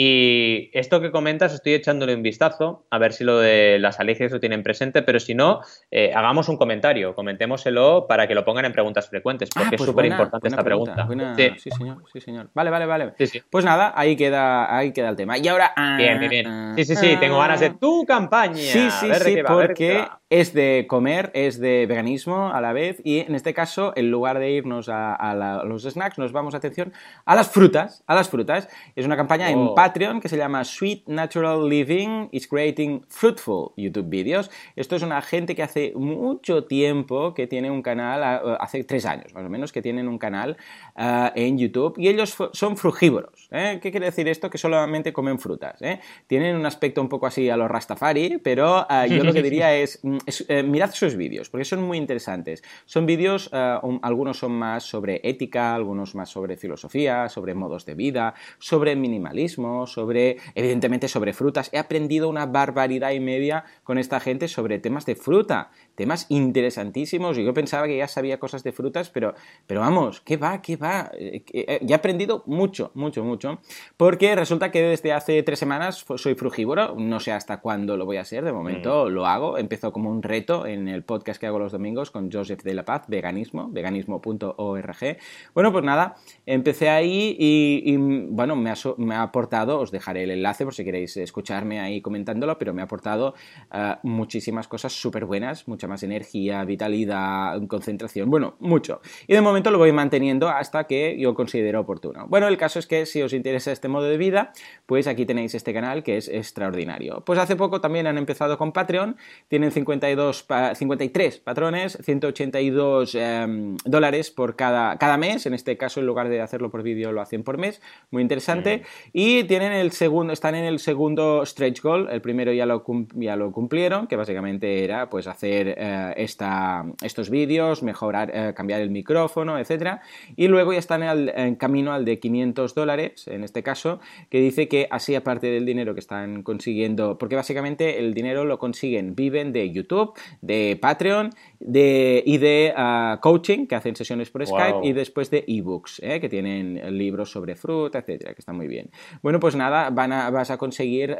Y 0.00 0.70
esto 0.74 1.00
que 1.00 1.10
comentas, 1.10 1.52
estoy 1.52 1.74
echándole 1.74 2.14
un 2.14 2.22
vistazo, 2.22 2.86
a 2.88 2.98
ver 2.98 3.12
si 3.12 3.24
lo 3.24 3.40
de 3.40 3.80
las 3.80 3.98
alergias 3.98 4.30
lo 4.30 4.38
tienen 4.38 4.62
presente, 4.62 5.02
pero 5.02 5.18
si 5.18 5.34
no, 5.34 5.60
eh, 5.90 6.12
hagamos 6.14 6.48
un 6.48 6.56
comentario, 6.56 7.16
comentémoselo 7.16 8.06
para 8.06 8.28
que 8.28 8.36
lo 8.36 8.44
pongan 8.44 8.64
en 8.66 8.72
preguntas 8.72 9.08
frecuentes, 9.08 9.50
porque 9.52 9.74
es 9.74 9.82
súper 9.82 10.04
ah, 10.04 10.08
pues 10.08 10.12
importante 10.12 10.48
esta 10.50 10.62
pregunta. 10.62 11.08
Sí. 11.56 11.70
señor, 11.72 12.04
sí, 12.12 12.20
señor. 12.20 12.48
Vale, 12.54 12.70
vale, 12.70 12.86
vale. 12.86 13.12
Pues 13.50 13.64
nada, 13.64 13.92
ahí 13.96 14.14
queda, 14.14 14.72
ahí 14.72 14.92
queda 14.92 15.08
el 15.08 15.16
tema. 15.16 15.36
Y 15.36 15.48
ahora. 15.48 15.74
bien, 15.96 16.20
bien, 16.20 16.30
bien. 16.30 16.46
Ah, 16.46 16.74
sí, 16.76 16.84
sí, 16.84 16.94
sí, 16.94 17.16
tengo 17.18 17.36
ganas 17.40 17.58
de 17.58 17.66
ah. 17.66 17.76
tu 17.80 18.06
campaña. 18.06 18.54
Sí, 18.54 18.88
sí, 18.92 19.12
sí, 19.12 19.38
porque 19.44 20.06
es 20.30 20.52
de 20.52 20.86
comer, 20.88 21.30
es 21.34 21.58
de 21.58 21.86
veganismo 21.86 22.52
a 22.52 22.60
la 22.60 22.72
vez, 22.72 23.00
y 23.04 23.20
en 23.20 23.34
este 23.34 23.54
caso, 23.54 23.92
en 23.96 24.10
lugar 24.10 24.38
de 24.38 24.50
irnos 24.50 24.88
a, 24.90 25.62
los 25.64 25.84
snacks, 25.84 26.18
nos 26.18 26.32
vamos, 26.32 26.54
atención, 26.54 26.92
a 27.24 27.34
las 27.34 27.50
frutas, 27.50 28.02
a 28.06 28.14
las 28.14 28.28
frutas. 28.28 28.68
Es 28.94 29.06
una 29.06 29.16
campaña 29.16 29.50
en 29.50 29.58
oh. 29.58 29.74
Patreon 29.74 30.20
que 30.20 30.28
se 30.28 30.36
llama 30.36 30.64
Sweet 30.64 31.06
Natural 31.06 31.68
Living 31.68 32.28
is 32.32 32.46
Creating 32.46 33.04
Fruitful 33.08 33.72
YouTube 33.76 34.08
Videos. 34.08 34.50
Esto 34.76 34.96
es 34.96 35.02
una 35.02 35.22
gente 35.22 35.54
que 35.54 35.62
hace 35.62 35.92
mucho 35.94 36.64
tiempo 36.64 37.34
que 37.34 37.46
tiene 37.46 37.70
un 37.70 37.82
canal, 37.82 38.58
hace 38.60 38.84
tres 38.84 39.06
años 39.06 39.32
más 39.34 39.44
o 39.44 39.48
menos, 39.48 39.72
que 39.72 39.82
tienen 39.82 40.08
un 40.08 40.18
canal 40.18 40.56
ah, 40.96 41.32
en 41.34 41.58
YouTube 41.58 41.94
y 41.98 42.08
ellos 42.08 42.36
son 42.52 42.76
frugívoros. 42.76 43.48
¿eh? 43.50 43.78
¿Qué 43.82 43.90
quiere 43.90 44.06
decir 44.06 44.28
esto? 44.28 44.50
Que 44.50 44.58
solamente 44.58 45.12
comen 45.12 45.38
frutas. 45.38 45.80
¿eh? 45.82 46.00
Tienen 46.26 46.56
un 46.56 46.66
aspecto 46.66 47.00
un 47.00 47.08
poco 47.08 47.26
así 47.26 47.48
a 47.50 47.56
los 47.56 47.70
Rastafari, 47.70 48.38
pero 48.38 48.86
ah, 48.88 49.06
yo 49.06 49.24
lo 49.24 49.32
que 49.32 49.42
diría 49.48 49.74
es, 49.74 50.00
eh, 50.26 50.62
mirad 50.62 50.92
sus 50.92 51.16
vídeos, 51.16 51.50
porque 51.50 51.64
son 51.64 51.82
muy 51.82 51.98
interesantes. 51.98 52.62
Son 52.84 53.06
vídeos, 53.06 53.50
eh, 53.52 53.78
algunos 54.02 54.38
son 54.38 54.52
más 54.52 54.84
sobre 54.84 55.20
ética, 55.24 55.74
algunos 55.74 56.14
más 56.14 56.28
sobre 56.30 56.56
filosofía, 56.56 57.28
sobre 57.28 57.54
modos 57.54 57.84
de 57.86 57.94
vida, 57.94 58.34
sobre 58.58 58.96
minimalismo, 58.96 59.86
sobre, 59.86 60.38
evidentemente, 60.54 61.08
sobre 61.08 61.32
frutas. 61.32 61.70
He 61.72 61.78
aprendido 61.78 62.28
una 62.28 62.46
barbaridad 62.46 63.10
y 63.12 63.20
media 63.20 63.64
con 63.84 63.98
esta 63.98 64.20
gente 64.20 64.48
sobre 64.48 64.78
temas 64.78 65.06
de 65.06 65.16
fruta 65.16 65.70
temas 65.98 66.26
interesantísimos. 66.28 67.36
Yo 67.36 67.52
pensaba 67.52 67.88
que 67.88 67.96
ya 67.96 68.06
sabía 68.06 68.38
cosas 68.38 68.62
de 68.62 68.70
frutas, 68.70 69.10
pero, 69.10 69.34
pero 69.66 69.80
vamos, 69.80 70.20
¿qué 70.20 70.36
va? 70.36 70.62
¿Qué 70.62 70.76
va? 70.76 71.10
Eh, 71.18 71.42
eh, 71.52 71.80
ya 71.82 71.96
he 71.96 71.98
aprendido 71.98 72.44
mucho, 72.46 72.92
mucho, 72.94 73.24
mucho. 73.24 73.58
Porque 73.96 74.36
resulta 74.36 74.70
que 74.70 74.80
desde 74.80 75.12
hace 75.12 75.42
tres 75.42 75.58
semanas 75.58 76.06
soy 76.14 76.36
frugívoro. 76.36 76.94
No 76.96 77.18
sé 77.18 77.32
hasta 77.32 77.60
cuándo 77.60 77.96
lo 77.96 78.06
voy 78.06 78.18
a 78.18 78.24
ser. 78.24 78.44
De 78.44 78.52
momento 78.52 79.06
mm. 79.06 79.08
lo 79.08 79.26
hago. 79.26 79.58
Empezó 79.58 79.92
como 79.92 80.08
un 80.08 80.22
reto 80.22 80.66
en 80.66 80.86
el 80.86 81.02
podcast 81.02 81.40
que 81.40 81.48
hago 81.48 81.58
los 81.58 81.72
domingos 81.72 82.12
con 82.12 82.30
Joseph 82.30 82.62
de 82.62 82.74
la 82.74 82.84
Paz, 82.84 83.06
veganismo, 83.08 83.68
veganismo.org. 83.68 85.18
Bueno, 85.52 85.72
pues 85.72 85.84
nada, 85.84 86.14
empecé 86.46 86.90
ahí 86.90 87.36
y, 87.36 87.96
bueno, 87.96 88.54
me 88.54 88.70
ha, 88.70 88.74
me 88.98 89.16
ha, 89.16 89.22
aportado, 89.22 89.80
os 89.80 89.90
dejaré 89.90 90.22
el 90.22 90.30
enlace 90.30 90.64
por 90.64 90.74
si 90.74 90.84
queréis 90.84 91.16
escucharme 91.16 91.80
ahí 91.80 92.00
comentándolo, 92.00 92.56
pero 92.56 92.72
me 92.72 92.82
ha 92.82 92.84
aportado 92.84 93.34
eh, 93.72 93.96
muchísimas 94.04 94.68
cosas 94.68 94.92
súper 94.92 95.24
buenas, 95.24 95.66
más 95.88 96.02
energía, 96.02 96.64
vitalidad, 96.64 97.60
concentración, 97.66 98.30
bueno, 98.30 98.56
mucho. 98.60 99.00
Y 99.26 99.34
de 99.34 99.40
momento 99.40 99.70
lo 99.70 99.78
voy 99.78 99.92
manteniendo 99.92 100.48
hasta 100.48 100.84
que 100.84 101.18
yo 101.18 101.34
considero 101.34 101.80
oportuno. 101.80 102.26
Bueno, 102.28 102.48
el 102.48 102.56
caso 102.56 102.78
es 102.78 102.86
que 102.86 103.06
si 103.06 103.22
os 103.22 103.32
interesa 103.32 103.72
este 103.72 103.88
modo 103.88 104.04
de 104.04 104.16
vida, 104.16 104.52
pues 104.86 105.06
aquí 105.06 105.26
tenéis 105.26 105.54
este 105.54 105.72
canal 105.72 106.02
que 106.02 106.16
es 106.16 106.28
extraordinario. 106.28 107.22
Pues 107.24 107.38
hace 107.38 107.56
poco 107.56 107.80
también 107.80 108.06
han 108.06 108.18
empezado 108.18 108.58
con 108.58 108.72
Patreon, 108.72 109.16
tienen 109.48 109.72
52, 109.72 110.46
53 110.74 111.38
patrones, 111.38 111.98
182 112.02 113.14
em, 113.14 113.76
dólares 113.84 114.30
por 114.30 114.56
cada, 114.56 114.98
cada 114.98 115.16
mes, 115.16 115.46
en 115.46 115.54
este 115.54 115.76
caso 115.76 116.00
en 116.00 116.06
lugar 116.06 116.28
de 116.28 116.40
hacerlo 116.40 116.70
por 116.70 116.82
vídeo 116.82 117.12
lo 117.12 117.20
hacen 117.20 117.42
por 117.42 117.58
mes, 117.58 117.80
muy 118.10 118.22
interesante. 118.22 118.82
Y 119.12 119.44
tienen 119.44 119.72
el 119.72 119.92
segundo, 119.92 120.32
están 120.32 120.54
en 120.54 120.64
el 120.64 120.78
segundo 120.78 121.44
stretch 121.44 121.82
goal, 121.82 122.08
el 122.10 122.20
primero 122.20 122.52
ya 122.52 122.66
lo, 122.66 122.84
ya 123.14 123.36
lo 123.36 123.52
cumplieron, 123.52 124.06
que 124.06 124.16
básicamente 124.16 124.84
era 124.84 125.08
pues 125.08 125.26
hacer 125.26 125.74
eh, 125.80 126.14
esta, 126.16 126.84
estos 127.02 127.30
vídeos, 127.30 127.84
mejorar, 127.84 128.32
eh, 128.34 128.52
cambiar 128.54 128.80
el 128.80 128.90
micrófono, 128.90 129.58
etcétera. 129.58 130.02
Y 130.34 130.48
luego 130.48 130.72
ya 130.72 130.80
están 130.80 131.04
en, 131.04 131.54
camino 131.54 131.92
al 131.92 132.04
de 132.04 132.18
500 132.18 132.74
dólares, 132.74 133.28
en 133.28 133.44
este 133.44 133.62
caso, 133.62 134.00
que 134.28 134.40
dice 134.40 134.66
que 134.66 134.88
así 134.90 135.14
aparte 135.14 135.46
del 135.46 135.64
dinero 135.64 135.94
que 135.94 136.00
están 136.00 136.42
consiguiendo, 136.42 137.16
porque 137.16 137.36
básicamente 137.36 138.00
el 138.00 138.12
dinero 138.12 138.44
lo 138.44 138.58
consiguen, 138.58 139.14
viven 139.14 139.52
de 139.52 139.70
YouTube, 139.70 140.18
de 140.40 140.76
Patreon 140.80 141.30
de, 141.60 142.24
y 142.26 142.38
de 142.38 142.72
ah, 142.76 143.20
coaching, 143.22 143.66
que 143.66 143.76
hacen 143.76 143.94
sesiones 143.94 144.30
por 144.30 144.44
Skype, 144.44 144.80
y 144.82 144.92
después 144.92 145.30
de 145.30 145.44
ebooks, 145.46 146.00
eh, 146.02 146.20
que 146.20 146.28
tienen 146.28 146.98
libros 146.98 147.30
sobre 147.30 147.54
fruta, 147.54 148.00
etcétera, 148.00 148.34
que 148.34 148.40
está 148.40 148.52
muy 148.52 148.66
bien. 148.66 148.90
Bueno, 149.22 149.38
pues 149.38 149.54
nada, 149.54 149.90
van 149.90 150.12
a, 150.12 150.30
vas 150.30 150.50
a 150.50 150.58
conseguir, 150.58 151.16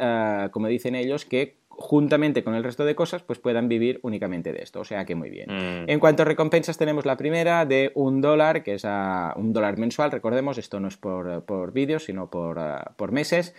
como 0.50 0.66
dicen 0.66 0.96
ellos, 0.96 1.24
que 1.24 1.67
juntamente 1.80 2.42
con 2.42 2.56
el 2.56 2.64
resto 2.64 2.84
de 2.84 2.96
cosas, 2.96 3.22
pues 3.22 3.38
puedan 3.38 3.68
vivir 3.68 4.00
únicamente 4.02 4.52
de 4.52 4.62
esto. 4.62 4.80
O 4.80 4.84
sea 4.84 5.04
que 5.04 5.14
muy 5.14 5.30
bien. 5.30 5.48
Mm. 5.48 5.88
En 5.88 6.00
cuanto 6.00 6.22
a 6.22 6.26
recompensas, 6.26 6.76
tenemos 6.76 7.06
la 7.06 7.16
primera 7.16 7.64
de 7.64 7.92
un 7.94 8.20
dólar, 8.20 8.64
que 8.64 8.74
es 8.74 8.84
a 8.84 9.32
un 9.36 9.52
dólar 9.52 9.78
mensual. 9.78 10.10
Recordemos, 10.10 10.58
esto 10.58 10.80
no 10.80 10.88
es 10.88 10.96
por, 10.96 11.44
por 11.44 11.72
vídeos, 11.72 12.04
sino 12.04 12.30
por, 12.30 12.58
ah, 12.58 12.94
por 12.96 13.12
meses 13.12 13.54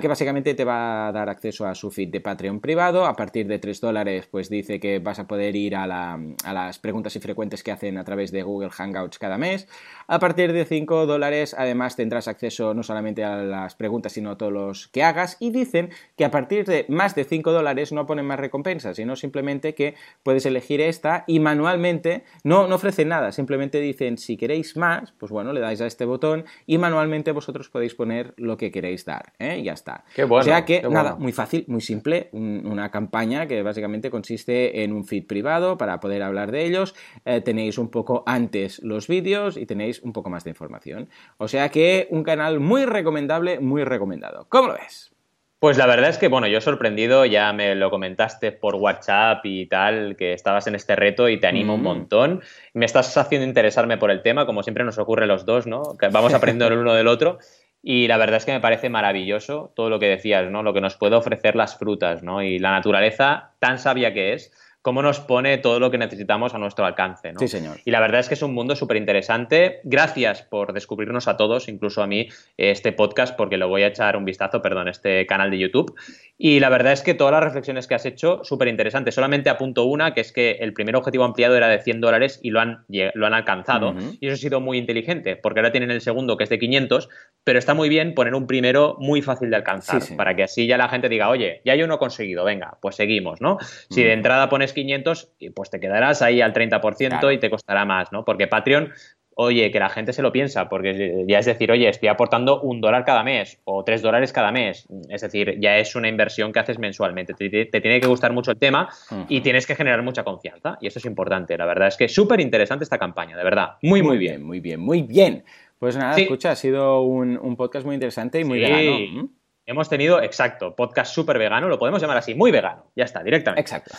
que 0.00 0.08
básicamente 0.08 0.54
te 0.54 0.64
va 0.64 1.08
a 1.08 1.12
dar 1.12 1.28
acceso 1.28 1.66
a 1.66 1.74
su 1.74 1.90
feed 1.90 2.08
de 2.08 2.20
Patreon 2.20 2.60
privado. 2.60 3.06
A 3.06 3.14
partir 3.14 3.46
de 3.46 3.58
3 3.60 3.80
dólares, 3.80 4.26
pues 4.28 4.48
dice 4.48 4.80
que 4.80 4.98
vas 4.98 5.20
a 5.20 5.28
poder 5.28 5.54
ir 5.54 5.76
a, 5.76 5.86
las 5.86 6.78
preguntas 6.78 7.14
y 7.14 7.20
frecuentes 7.20 7.62
que 7.62 7.70
hacen 7.70 7.96
a 7.96 8.04
través 8.04 8.32
de 8.32 8.42
Google 8.42 8.70
Hangouts 8.70 9.18
cada 9.18 9.38
mes. 9.38 9.68
A 10.08 10.18
partir 10.18 10.52
de 10.52 10.64
5 10.64 11.06
dólares, 11.06 11.54
además, 11.56 11.94
tendrás 11.94 12.26
acceso 12.26 12.74
no 12.74 12.82
solamente 12.82 13.24
a 13.24 13.36
las 13.36 13.76
preguntas, 13.76 14.12
sino 14.12 14.32
a 14.32 14.38
todos 14.38 14.52
los 14.52 14.88
que 14.88 15.04
hagas. 15.04 15.36
Y 15.38 15.50
dicen 15.50 15.90
que 16.16 16.24
a 16.24 16.30
partir 16.30 16.64
de 16.64 16.86
más 16.88 17.14
de 17.14 17.24
5 17.24 17.52
dólares 17.52 17.92
no 17.92 18.06
ponen 18.06 18.26
más 18.26 18.40
recompensas, 18.40 18.96
sino 18.96 19.14
simplemente 19.14 19.74
que 19.74 19.94
puedes 20.22 20.46
elegir 20.46 20.80
esta 20.80 21.24
y 21.26 21.38
manualmente 21.38 22.24
no, 22.42 22.66
no 22.66 22.74
ofrecen 22.74 23.08
nada, 23.08 23.30
simplemente 23.32 23.80
dicen 23.80 24.18
si 24.18 24.36
queréis 24.36 24.76
más, 24.76 25.12
pues 25.18 25.30
bueno, 25.30 25.52
le 25.52 25.60
dais 25.60 25.80
a 25.80 25.86
este 25.86 26.04
botón 26.04 26.44
y 26.66 26.78
manualmente 26.78 27.32
vosotros 27.32 27.68
podéis 27.68 27.94
poner 27.94 28.34
lo 28.36 28.56
que 28.56 28.70
queréis 28.70 29.04
dar. 29.04 29.32
¿eh? 29.38 29.62
Está. 29.76 30.04
o 30.28 30.42
sea 30.42 30.64
que, 30.64 30.82
nada, 30.82 31.14
muy 31.14 31.32
fácil, 31.32 31.64
muy 31.68 31.80
simple, 31.80 32.28
una 32.32 32.90
campaña 32.90 33.46
que 33.46 33.62
básicamente 33.62 34.10
consiste 34.10 34.82
en 34.82 34.92
un 34.92 35.04
feed 35.04 35.26
privado 35.26 35.78
para 35.78 36.00
poder 36.00 36.22
hablar 36.22 36.50
de 36.50 36.64
ellos. 36.64 36.94
Eh, 37.24 37.40
tenéis 37.40 37.78
un 37.78 37.90
poco 37.90 38.24
antes 38.26 38.82
los 38.82 39.06
vídeos 39.06 39.56
y 39.56 39.66
tenéis 39.66 40.02
un 40.02 40.12
poco 40.12 40.30
más 40.30 40.42
de 40.42 40.50
información. 40.50 41.08
O 41.38 41.46
sea 41.46 41.68
que 41.68 42.08
un 42.10 42.24
canal 42.24 42.58
muy 42.58 42.84
recomendable, 42.84 43.60
muy 43.60 43.84
recomendado. 43.84 44.46
¿Cómo 44.48 44.68
lo 44.68 44.74
ves? 44.74 45.12
Pues 45.58 45.78
la 45.78 45.86
verdad 45.86 46.10
es 46.10 46.18
que, 46.18 46.28
bueno, 46.28 46.46
yo 46.46 46.60
sorprendido, 46.60 47.24
ya 47.24 47.50
me 47.54 47.74
lo 47.74 47.90
comentaste 47.90 48.52
por 48.52 48.74
WhatsApp 48.74 49.40
y 49.44 49.66
tal, 49.66 50.14
que 50.14 50.34
estabas 50.34 50.66
en 50.66 50.74
este 50.74 50.96
reto 50.96 51.30
y 51.30 51.40
te 51.40 51.46
animo 51.46 51.74
un 51.74 51.80
mm. 51.80 51.84
montón. 51.84 52.42
Me 52.74 52.84
estás 52.84 53.16
haciendo 53.16 53.46
interesarme 53.46 53.96
por 53.96 54.10
el 54.10 54.22
tema, 54.22 54.44
como 54.44 54.62
siempre 54.62 54.84
nos 54.84 54.98
ocurre 54.98 55.26
los 55.26 55.46
dos, 55.46 55.66
¿no? 55.66 55.96
Que 55.98 56.08
vamos 56.08 56.34
aprendiendo 56.34 56.66
el 56.74 56.80
uno 56.80 56.92
del 56.92 57.08
otro. 57.08 57.38
Y 57.88 58.08
la 58.08 58.16
verdad 58.16 58.38
es 58.38 58.44
que 58.44 58.52
me 58.52 58.58
parece 58.58 58.88
maravilloso 58.88 59.72
todo 59.76 59.90
lo 59.90 60.00
que 60.00 60.08
decías, 60.08 60.50
¿no? 60.50 60.64
Lo 60.64 60.74
que 60.74 60.80
nos 60.80 60.96
puede 60.96 61.14
ofrecer 61.14 61.54
las 61.54 61.78
frutas, 61.78 62.20
¿no? 62.24 62.42
Y 62.42 62.58
la 62.58 62.72
naturaleza 62.72 63.52
tan 63.60 63.78
sabia 63.78 64.12
que 64.12 64.32
es, 64.32 64.50
cómo 64.86 65.02
nos 65.02 65.18
pone 65.18 65.58
todo 65.58 65.80
lo 65.80 65.90
que 65.90 65.98
necesitamos 65.98 66.54
a 66.54 66.58
nuestro 66.58 66.86
alcance. 66.86 67.32
¿no? 67.32 67.40
Sí, 67.40 67.48
señor. 67.48 67.80
Y 67.84 67.90
la 67.90 67.98
verdad 67.98 68.20
es 68.20 68.28
que 68.28 68.34
es 68.34 68.42
un 68.42 68.54
mundo 68.54 68.76
súper 68.76 68.98
interesante. 68.98 69.80
Gracias 69.82 70.42
por 70.42 70.72
descubrirnos 70.72 71.26
a 71.26 71.36
todos, 71.36 71.66
incluso 71.66 72.04
a 72.04 72.06
mí, 72.06 72.28
este 72.56 72.92
podcast, 72.92 73.36
porque 73.36 73.56
lo 73.56 73.66
voy 73.66 73.82
a 73.82 73.88
echar 73.88 74.16
un 74.16 74.24
vistazo, 74.24 74.62
perdón, 74.62 74.86
este 74.86 75.26
canal 75.26 75.50
de 75.50 75.58
YouTube. 75.58 75.92
Y 76.38 76.60
la 76.60 76.68
verdad 76.68 76.92
es 76.92 77.02
que 77.02 77.14
todas 77.14 77.32
las 77.32 77.42
reflexiones 77.42 77.88
que 77.88 77.96
has 77.96 78.06
hecho, 78.06 78.44
súper 78.44 78.68
interesantes. 78.68 79.16
Solamente 79.16 79.50
apunto 79.50 79.86
una, 79.86 80.14
que 80.14 80.20
es 80.20 80.32
que 80.32 80.58
el 80.60 80.72
primer 80.72 80.94
objetivo 80.94 81.24
ampliado 81.24 81.56
era 81.56 81.66
de 81.66 81.80
100 81.80 82.00
dólares 82.00 82.38
y 82.40 82.50
lo 82.50 82.60
han, 82.60 82.84
lo 82.88 83.26
han 83.26 83.34
alcanzado. 83.34 83.92
Y 84.20 84.28
eso 84.28 84.34
ha 84.34 84.38
sido 84.38 84.60
muy 84.60 84.78
inteligente, 84.78 85.34
porque 85.34 85.58
ahora 85.58 85.72
tienen 85.72 85.90
el 85.90 86.00
segundo, 86.00 86.36
que 86.36 86.44
es 86.44 86.50
de 86.50 86.60
500, 86.60 87.08
pero 87.42 87.58
está 87.58 87.74
muy 87.74 87.88
bien 87.88 88.14
poner 88.14 88.36
un 88.36 88.46
primero 88.46 88.96
muy 89.00 89.20
fácil 89.20 89.50
de 89.50 89.56
alcanzar, 89.56 90.02
para 90.16 90.36
que 90.36 90.44
así 90.44 90.68
ya 90.68 90.78
la 90.78 90.88
gente 90.88 91.08
diga, 91.08 91.28
oye, 91.28 91.62
ya 91.64 91.74
yo 91.74 91.88
no 91.88 91.94
he 91.94 91.98
conseguido, 91.98 92.44
venga, 92.44 92.78
pues 92.80 92.94
seguimos, 92.94 93.40
¿no? 93.40 93.58
Si 93.90 94.02
de 94.04 94.12
entrada 94.12 94.48
pones 94.48 94.75
500, 94.76 95.32
pues 95.54 95.70
te 95.70 95.80
quedarás 95.80 96.22
ahí 96.22 96.40
al 96.40 96.52
30% 96.52 97.34
y 97.34 97.38
te 97.38 97.50
costará 97.50 97.84
más, 97.84 98.12
¿no? 98.12 98.24
Porque 98.24 98.46
Patreon 98.46 98.92
oye, 99.38 99.70
que 99.70 99.78
la 99.78 99.90
gente 99.90 100.14
se 100.14 100.22
lo 100.22 100.32
piensa, 100.32 100.68
porque 100.68 101.24
ya 101.28 101.38
es 101.38 101.44
decir, 101.44 101.70
oye, 101.70 101.88
estoy 101.88 102.08
aportando 102.08 102.62
un 102.62 102.80
dólar 102.80 103.04
cada 103.04 103.22
mes 103.22 103.60
o 103.64 103.84
tres 103.84 104.00
dólares 104.00 104.32
cada 104.32 104.50
mes. 104.50 104.88
Es 105.10 105.20
decir, 105.20 105.58
ya 105.60 105.76
es 105.76 105.94
una 105.94 106.08
inversión 106.08 106.52
que 106.52 106.60
haces 106.60 106.78
mensualmente. 106.78 107.34
Te, 107.34 107.66
tiene 107.66 108.00
que 108.00 108.06
gustar 108.06 108.32
mucho 108.32 108.50
el 108.50 108.58
tema 108.58 108.88
y 109.28 109.42
tienes 109.42 109.66
que 109.66 109.74
generar 109.74 110.02
mucha 110.02 110.24
confianza. 110.24 110.78
Y 110.80 110.86
eso 110.86 110.98
es 110.98 111.04
importante. 111.04 111.56
La 111.58 111.66
verdad 111.66 111.88
es 111.88 111.98
que 111.98 112.06
es 112.06 112.14
súper 112.14 112.40
interesante 112.40 112.84
esta 112.84 112.98
campaña, 112.98 113.36
de 113.36 113.44
verdad. 113.44 113.74
Muy, 113.82 114.02
muy, 114.02 114.16
bien. 114.16 114.42
Muy 114.42 114.60
bien, 114.60 114.80
muy 114.80 115.02
bien. 115.02 115.44
Pues 115.78 115.98
nada, 115.98 116.16
escucha, 116.16 116.52
ha 116.52 116.56
sido 116.56 117.02
un, 117.02 117.56
podcast 117.56 117.84
muy 117.84 117.94
interesante 117.94 118.40
y 118.40 118.44
muy 118.44 118.58
vegano. 118.58 119.28
Hemos 119.68 119.88
tenido, 119.88 120.22
exacto, 120.22 120.76
podcast 120.76 121.12
súper 121.12 121.38
vegano, 121.40 121.68
lo 121.68 121.76
podemos 121.76 122.00
llamar 122.00 122.18
así, 122.18 122.36
muy 122.36 122.52
vegano, 122.52 122.84
ya 122.94 123.02
está, 123.02 123.24
directamente. 123.24 123.60
Exacto. 123.60 123.96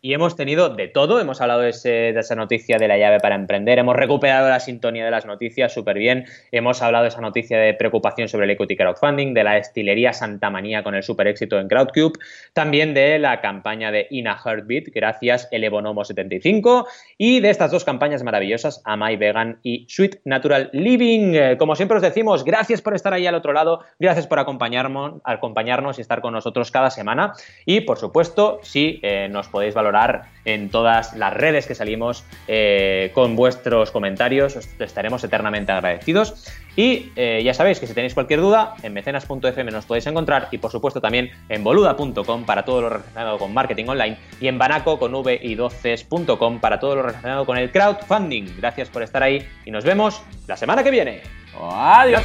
Y 0.00 0.14
hemos 0.14 0.36
tenido 0.36 0.68
de 0.68 0.86
todo, 0.86 1.18
hemos 1.18 1.40
hablado 1.40 1.62
de, 1.62 1.70
esa 1.70 2.34
noticia 2.36 2.78
de 2.78 2.86
la 2.86 2.98
llave 2.98 3.18
para 3.18 3.34
emprender, 3.34 3.80
hemos 3.80 3.96
recuperado 3.96 4.48
la 4.48 4.60
sintonía 4.60 5.04
de 5.04 5.10
las 5.10 5.26
noticias 5.26 5.74
súper 5.74 5.98
bien, 5.98 6.26
hemos 6.52 6.82
hablado 6.82 7.02
de 7.02 7.08
esa 7.08 7.20
noticia 7.20 7.58
de 7.58 7.74
preocupación 7.74 8.28
sobre 8.28 8.44
el 8.44 8.52
equity 8.52 8.76
crowdfunding, 8.76 9.34
de 9.34 9.42
la 9.42 9.58
estilería 9.58 10.12
Santa 10.12 10.50
Manía 10.50 10.84
con 10.84 10.94
el 10.94 11.02
super 11.02 11.26
éxito 11.26 11.58
en 11.58 11.66
Crowdcube, 11.66 12.12
también 12.52 12.94
de 12.94 13.18
la 13.18 13.40
campaña 13.40 13.90
de 13.90 14.06
Ina 14.10 14.38
Heartbeat, 14.38 14.90
gracias 14.94 15.48
el 15.50 15.64
Ebonomo 15.64 16.04
75, 16.04 16.86
y 17.16 17.40
de 17.40 17.50
estas 17.50 17.72
dos 17.72 17.84
campañas 17.84 18.22
maravillosas, 18.22 18.82
Amai 18.84 19.16
Vegan 19.16 19.58
y 19.64 19.84
Sweet 19.88 20.20
Natural 20.24 20.70
Living. 20.72 21.34
Eh, 21.34 21.56
como 21.58 21.74
siempre 21.74 21.96
os 21.96 22.02
decimos, 22.04 22.44
gracias 22.44 22.80
por 22.82 22.94
estar 22.94 23.12
ahí 23.12 23.26
al 23.26 23.34
otro 23.34 23.52
lado, 23.52 23.80
gracias 23.98 24.28
por 24.28 24.38
acompañarnos 24.38 25.07
acompañarnos 25.24 25.98
y 25.98 26.00
estar 26.00 26.20
con 26.20 26.32
nosotros 26.32 26.70
cada 26.70 26.90
semana. 26.90 27.34
Y 27.64 27.82
por 27.82 27.98
supuesto, 27.98 28.60
si 28.62 29.00
eh, 29.02 29.28
nos 29.30 29.48
podéis 29.48 29.74
valorar 29.74 30.26
en 30.44 30.70
todas 30.70 31.14
las 31.14 31.32
redes 31.34 31.66
que 31.66 31.74
salimos 31.74 32.24
eh, 32.46 33.10
con 33.14 33.36
vuestros 33.36 33.90
comentarios, 33.90 34.56
os 34.56 34.68
estaremos 34.80 35.22
eternamente 35.24 35.72
agradecidos. 35.72 36.46
Y 36.76 37.10
eh, 37.16 37.42
ya 37.44 37.54
sabéis 37.54 37.80
que 37.80 37.88
si 37.88 37.94
tenéis 37.94 38.14
cualquier 38.14 38.40
duda, 38.40 38.74
en 38.82 38.92
mecenas.fm 38.92 39.70
nos 39.72 39.84
podéis 39.84 40.06
encontrar 40.06 40.46
y 40.52 40.58
por 40.58 40.70
supuesto 40.70 41.00
también 41.00 41.30
en 41.48 41.64
boluda.com 41.64 42.44
para 42.44 42.64
todo 42.64 42.82
lo 42.82 42.88
relacionado 42.90 43.36
con 43.38 43.52
marketing 43.52 43.86
online 43.88 44.16
y 44.40 44.46
en 44.46 44.58
banaco 44.58 44.96
con 44.98 45.12
v 45.12 45.40
y 45.42 45.56
12.com 45.56 46.60
para 46.60 46.78
todo 46.78 46.94
lo 46.94 47.02
relacionado 47.02 47.44
con 47.46 47.58
el 47.58 47.72
crowdfunding. 47.72 48.56
Gracias 48.58 48.88
por 48.90 49.02
estar 49.02 49.24
ahí 49.24 49.44
y 49.64 49.72
nos 49.72 49.84
vemos 49.84 50.22
la 50.46 50.56
semana 50.56 50.84
que 50.84 50.92
viene. 50.92 51.20
Adiós. 51.60 52.22